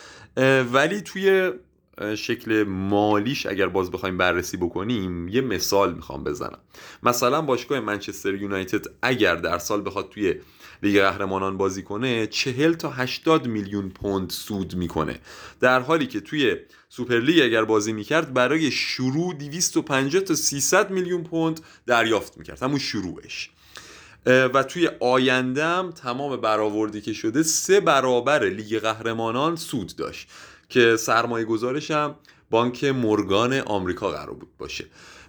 ولی 0.72 1.00
توی 1.00 1.52
شکل 2.16 2.62
مالیش 2.62 3.46
اگر 3.46 3.68
باز 3.68 3.90
بخوایم 3.90 4.18
بررسی 4.18 4.56
بکنیم 4.56 5.28
یه 5.28 5.40
مثال 5.40 5.94
می‌خوام 5.94 6.24
بزنم. 6.24 6.58
مثلا 7.02 7.42
باشگاه 7.42 7.80
منچستر 7.80 8.34
یونایتد 8.34 8.84
اگر 9.02 9.36
در 9.36 9.58
سال 9.58 9.86
بخواد 9.86 10.10
توی 10.10 10.34
لیگ 10.82 11.00
قهرمانان 11.00 11.56
بازی 11.56 11.82
کنه 11.82 12.26
40 12.26 12.72
تا 12.72 12.90
80 12.90 13.46
میلیون 13.46 13.88
پوند 13.88 14.30
سود 14.30 14.74
می‌کنه. 14.74 15.20
در 15.60 15.80
حالی 15.80 16.06
که 16.06 16.20
توی 16.20 16.56
سوپر 16.88 17.20
لیگ 17.20 17.42
اگر 17.42 17.64
بازی 17.64 17.92
می‌کرد 17.92 18.34
برای 18.34 18.70
شروع 18.70 19.34
250 19.34 20.22
تا 20.22 20.34
300 20.34 20.90
میلیون 20.90 21.24
پوند 21.24 21.60
دریافت 21.86 22.38
می‌کرد. 22.38 22.62
همون 22.62 22.78
شروعش. 22.78 23.50
و 24.26 24.62
توی 24.62 24.90
آیندهم 25.00 25.90
تمام 25.90 26.36
برآوردی 26.36 27.00
که 27.00 27.12
شده 27.12 27.42
سه 27.42 27.80
برابر 27.80 28.44
لیگ 28.44 28.78
قهرمانان 28.78 29.56
سود 29.56 29.96
داشت 29.96 30.28
که 30.68 30.96
سرمایه 30.96 31.44
گذارش 31.44 31.90
هم 31.90 32.14
بانک 32.50 32.84
مورگان 32.84 33.52
آمریکا 33.52 34.10
قرار 34.10 34.34
بود 34.34 34.48
باشه. 34.58 34.84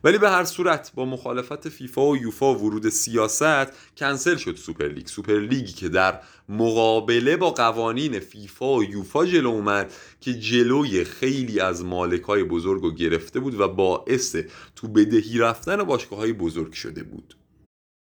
ولی 0.07 0.17
به 0.17 0.29
هر 0.29 0.43
صورت 0.43 0.91
با 0.95 1.05
مخالفت 1.05 1.69
فیفا 1.69 2.05
و 2.05 2.17
یوفا 2.17 2.55
ورود 2.55 2.89
سیاست 2.89 3.95
کنسل 3.97 4.35
شد 4.35 4.55
سوپر 4.55 4.87
لیگ. 4.87 5.07
سوپر 5.07 5.39
لیگی 5.39 5.73
که 5.73 5.89
در 5.89 6.19
مقابله 6.49 7.37
با 7.37 7.51
قوانین 7.51 8.19
فیفا 8.19 8.73
و 8.75 8.83
یوفا 8.83 9.25
جلو 9.25 9.49
اومد 9.49 9.93
که 10.21 10.33
جلوی 10.33 11.03
خیلی 11.03 11.59
از 11.59 11.85
مالکای 11.85 12.43
بزرگ 12.43 12.81
رو 12.81 12.91
گرفته 12.91 13.39
بود 13.39 13.59
و 13.59 13.67
باعث 13.67 14.35
تو 14.75 14.87
بدهی 14.87 15.37
رفتن 15.37 15.83
باشگاه 15.83 16.19
های 16.19 16.33
بزرگ 16.33 16.73
شده 16.73 17.03
بود. 17.03 17.37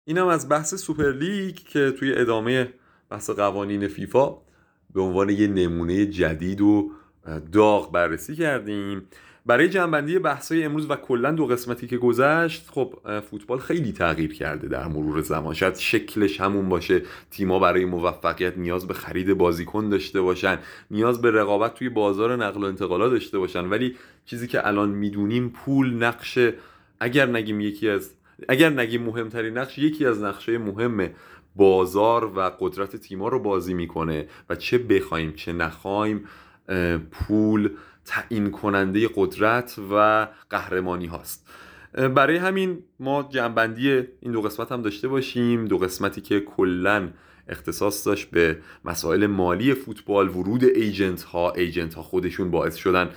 اینم 0.06 0.26
از 0.26 0.48
بحث 0.48 0.74
سوپر 0.74 1.12
لیگ 1.12 1.56
که 1.56 1.90
توی 1.90 2.14
ادامه 2.14 2.72
بحث 3.10 3.30
قوانین 3.30 3.88
فیفا 3.88 4.36
به 4.94 5.00
عنوان 5.00 5.30
یه 5.30 5.46
نمونه 5.46 6.06
جدید 6.06 6.60
و 6.60 6.90
داغ 7.52 7.92
بررسی 7.92 8.36
کردیم. 8.36 9.08
برای 9.46 9.68
جنبندی 9.68 10.18
بحثای 10.18 10.64
امروز 10.64 10.90
و 10.90 10.96
کلا 10.96 11.30
دو 11.30 11.46
قسمتی 11.46 11.86
که 11.86 11.96
گذشت 11.96 12.70
خب 12.70 13.20
فوتبال 13.30 13.58
خیلی 13.58 13.92
تغییر 13.92 14.34
کرده 14.34 14.68
در 14.68 14.88
مرور 14.88 15.20
زمان. 15.20 15.54
شاید 15.54 15.76
شکلش 15.76 16.40
همون 16.40 16.68
باشه. 16.68 17.02
تیما 17.30 17.58
برای 17.58 17.84
موفقیت 17.84 18.58
نیاز 18.58 18.86
به 18.86 18.94
خرید 18.94 19.34
بازیکن 19.34 19.88
داشته 19.88 20.20
باشن 20.20 20.58
نیاز 20.90 21.22
به 21.22 21.30
رقابت 21.30 21.74
توی 21.74 21.88
بازار 21.88 22.36
نقل 22.36 22.62
و 22.62 22.66
انتقالات 22.66 23.12
داشته 23.12 23.38
باشن. 23.38 23.64
ولی 23.64 23.96
چیزی 24.26 24.46
که 24.46 24.66
الان 24.66 24.88
می‌دونیم 24.88 25.48
پول 25.48 25.94
نقش 25.94 26.38
اگر 27.00 27.26
نگیم 27.26 27.60
یکی 27.60 27.88
از 27.88 28.10
اگر 28.48 28.70
نگیم 28.70 29.02
مهمترین 29.02 29.58
نقش 29.58 29.78
یکی 29.78 30.06
از 30.06 30.22
نقشه 30.22 30.58
مهم 30.58 31.10
بازار 31.56 32.24
و 32.24 32.40
قدرت 32.60 32.96
تیما 32.96 33.28
رو 33.28 33.38
بازی 33.38 33.74
می‌کنه. 33.74 34.26
و 34.50 34.56
چه 34.56 34.78
بخوایم 34.78 35.32
چه 35.32 35.52
نخوایم 35.52 36.24
پول 37.10 37.70
تعیین 38.08 38.50
کننده 38.50 39.08
قدرت 39.14 39.76
و 39.92 40.26
قهرمانی 40.50 41.06
هاست. 41.06 41.48
برای 41.92 42.36
همین 42.36 42.78
ما 43.00 43.28
جنبندی 43.30 43.90
این 44.20 44.32
دو 44.32 44.40
قسمت 44.40 44.72
هم 44.72 44.82
داشته 44.82 45.08
باشیم. 45.08 45.64
دو 45.64 45.78
قسمتی 45.78 46.20
که 46.20 46.40
کلا 46.40 47.08
اختصاص 47.48 48.06
داشت 48.06 48.30
به 48.30 48.58
مسائل 48.84 49.26
مالی 49.26 49.74
فوتبال 49.74 50.28
ورود 50.28 50.64
ایجنت 50.64 51.22
ها 51.22 51.52
ایجنت 51.52 51.94
ها 51.94 52.02
خودشون 52.02 52.50
باعث 52.50 52.76
شدن 52.76 53.10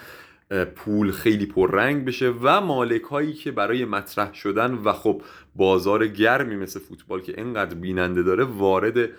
پول 0.75 1.11
خیلی 1.11 1.45
پررنگ 1.45 2.05
بشه 2.05 2.33
و 2.41 2.61
مالک 2.61 3.03
هایی 3.03 3.33
که 3.33 3.51
برای 3.51 3.85
مطرح 3.85 4.33
شدن 4.33 4.73
و 4.73 4.93
خب 4.93 5.21
بازار 5.55 6.07
گرمی 6.07 6.55
مثل 6.55 6.79
فوتبال 6.79 7.21
که 7.21 7.41
انقدر 7.41 7.75
بیننده 7.75 8.23
داره 8.23 8.43
وارد 8.43 9.09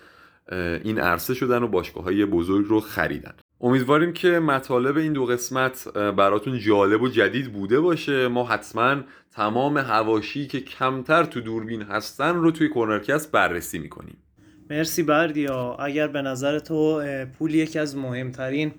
این 0.83 0.99
عرصه 0.99 1.33
شدن 1.33 1.63
و 1.63 1.67
باشگاه 1.67 2.03
های 2.03 2.25
بزرگ 2.25 2.65
رو 2.65 2.79
خریدن. 2.79 3.33
امیدواریم 3.65 4.13
که 4.13 4.27
مطالب 4.27 4.97
این 4.97 5.13
دو 5.13 5.25
قسمت 5.25 5.87
براتون 5.93 6.59
جالب 6.59 7.01
و 7.01 7.07
جدید 7.07 7.53
بوده 7.53 7.79
باشه. 7.79 8.27
ما 8.27 8.43
حتما 8.43 9.01
تمام 9.31 9.77
هواشی 9.77 10.47
که 10.47 10.59
کمتر 10.59 11.23
تو 11.23 11.41
دوربین 11.41 11.81
هستن 11.81 12.35
رو 12.35 12.51
توی 12.51 12.69
کورنرکست 12.69 13.31
بررسی 13.31 13.79
می‌کنیم. 13.79 14.17
مرسی 14.69 15.03
بردیا. 15.03 15.75
اگر 15.75 16.07
به 16.07 16.21
نظر 16.21 16.59
تو 16.59 17.03
پول 17.25 17.55
یکی 17.55 17.79
از 17.79 17.97
مهمترین 17.97 18.71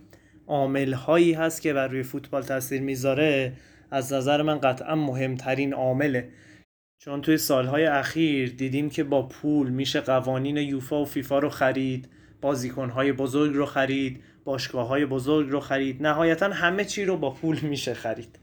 عامل 0.47 0.93
هایی 0.93 1.33
هست 1.33 1.63
که 1.63 1.73
بر 1.73 1.89
روی 1.89 2.03
فوتبال 2.03 2.43
تاثیر 2.43 2.83
می‌ذاره 2.83 3.53
از 3.91 4.13
نظر 4.13 4.43
من 4.43 4.59
قطعا 4.59 4.95
مهمترین 4.95 5.75
عامله. 5.75 6.29
چون 6.99 7.21
توی 7.21 7.37
سالهای 7.37 7.87
اخیر 7.87 8.49
دیدیم 8.49 8.91
که 8.91 9.05
با 9.05 9.23
پول 9.23 9.69
میشه 9.69 10.01
قوانین 10.01 10.57
یوفا 10.57 11.03
و 11.03 11.05
فیفا 11.05 11.39
رو 11.39 11.49
خرید. 11.49 12.09
بازیکنهای 12.45 13.13
بزرگ 13.13 13.55
رو 13.55 13.67
خرید 13.67 14.23
باشگاه 14.45 14.89
های 14.89 15.07
بزرگ 15.07 15.51
رو 15.51 15.61
خرید. 15.61 16.07
نهایتا 16.07 16.49
همه 16.49 16.85
چی 16.85 17.05
رو 17.05 17.17
با 17.17 17.31
پول 17.31 17.61
میشه 17.61 17.95
خرید. 17.95 18.39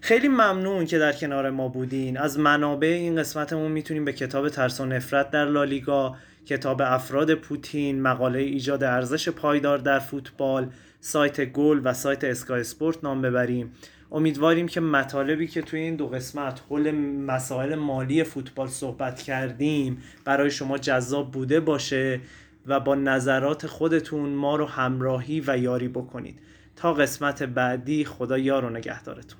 خیلی 0.00 0.28
ممنون 0.28 0.86
که 0.86 0.98
در 0.98 1.12
کنار 1.12 1.50
ما 1.50 1.68
بودین. 1.68 2.18
از 2.18 2.38
منابع 2.38 2.88
این 2.88 3.16
قسمتمون 3.16 3.72
می‌تونیم 3.72 4.04
به 4.04 4.12
کتاب 4.12 4.48
ترس 4.48 4.80
و 4.80 4.86
نفرت 4.86 5.30
در 5.30 5.44
لالیگا 5.44 6.16
کتاب 6.46 6.82
افراد 6.84 7.34
پوتین 7.34 8.02
مقاله 8.02 8.38
ایجاد 8.38 8.84
ارزش 8.84 9.28
پایدار 9.28 9.78
در 9.78 9.98
فوتبال 9.98 10.68
سایت 11.00 11.44
گل 11.44 11.80
و 11.84 11.94
سایت 11.94 12.24
اسکای 12.24 12.64
سپورت 12.64 13.04
نام 13.04 13.22
ببریم. 13.22 13.72
امیدواریم 14.12 14.68
که 14.68 14.80
مطالبی 14.80 15.46
که 15.46 15.62
توی 15.62 15.80
این 15.80 15.96
دو 15.96 16.06
قسمت 16.06 16.60
حول 16.68 16.90
مسائل 17.26 17.74
مالی 17.74 18.24
فوتبال 18.24 18.68
صحبت 18.68 19.22
کردیم 19.22 19.98
برای 20.24 20.50
شما 20.50 20.78
جذاب 20.78 21.30
بوده 21.30 21.60
باشه. 21.60 22.20
و 22.66 22.80
با 22.80 22.94
نظرات 22.94 23.66
خودتون 23.66 24.30
ما 24.30 24.56
رو 24.56 24.66
همراهی 24.66 25.42
و 25.46 25.58
یاری 25.58 25.88
بکنید. 25.88 26.40
تا 26.76 26.94
قسمت 26.94 27.42
بعدی 27.42 28.04
خدا 28.04 28.38
یار 28.38 28.64
و 28.64 28.70
نگهدارتون. 28.70 29.38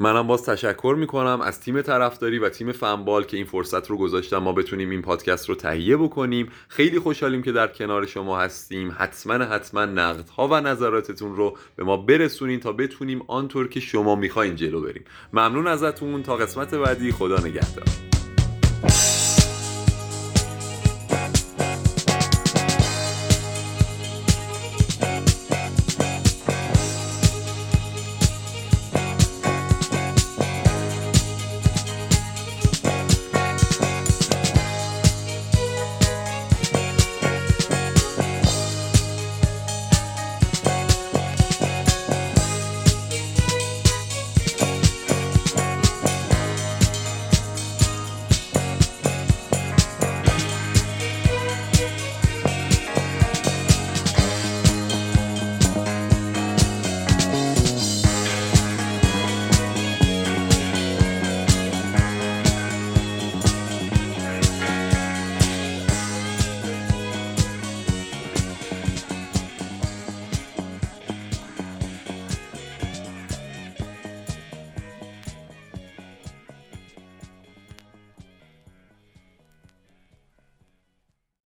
منم 0.00 0.26
باز 0.26 0.44
تشکر 0.44 0.96
می‌کنم 0.98 1.40
از 1.40 1.60
تیم 1.60 1.82
طرفداری 1.82 2.38
و 2.38 2.48
تیم 2.48 2.72
فنبال 2.72 3.24
که 3.24 3.36
این 3.36 3.46
فرصت 3.46 3.90
رو 3.90 3.96
گذاشتم 3.96 4.38
ما 4.38 4.52
بتونیم 4.52 4.90
این 4.90 5.02
پادکست 5.02 5.48
رو 5.48 5.54
تهیه 5.54 5.96
بکنیم. 5.96 6.48
خیلی 6.68 6.98
خوشحالیم 6.98 7.42
که 7.42 7.52
در 7.52 7.66
کنار 7.66 8.06
شما 8.06 8.40
هستیم. 8.40 8.94
حتما 8.98 9.34
حتما 9.34 9.84
نقدها 9.84 10.48
و 10.48 10.60
نظراتتون 10.60 11.36
رو 11.36 11.56
به 11.76 11.84
ما 11.84 11.96
برسونین 11.96 12.60
تا 12.60 12.72
بتونیم 12.72 13.22
آنطور 13.26 13.68
که 13.68 13.80
شما 13.80 14.16
می‌خواین 14.16 14.56
جلو 14.56 14.80
بریم. 14.80 15.04
ممنون 15.32 15.66
ازتون. 15.66 16.22
تا 16.22 16.36
قسمت 16.36 16.74
بعدی 16.74 17.12
خدا 17.12 17.38
نگهدار. 17.38 17.84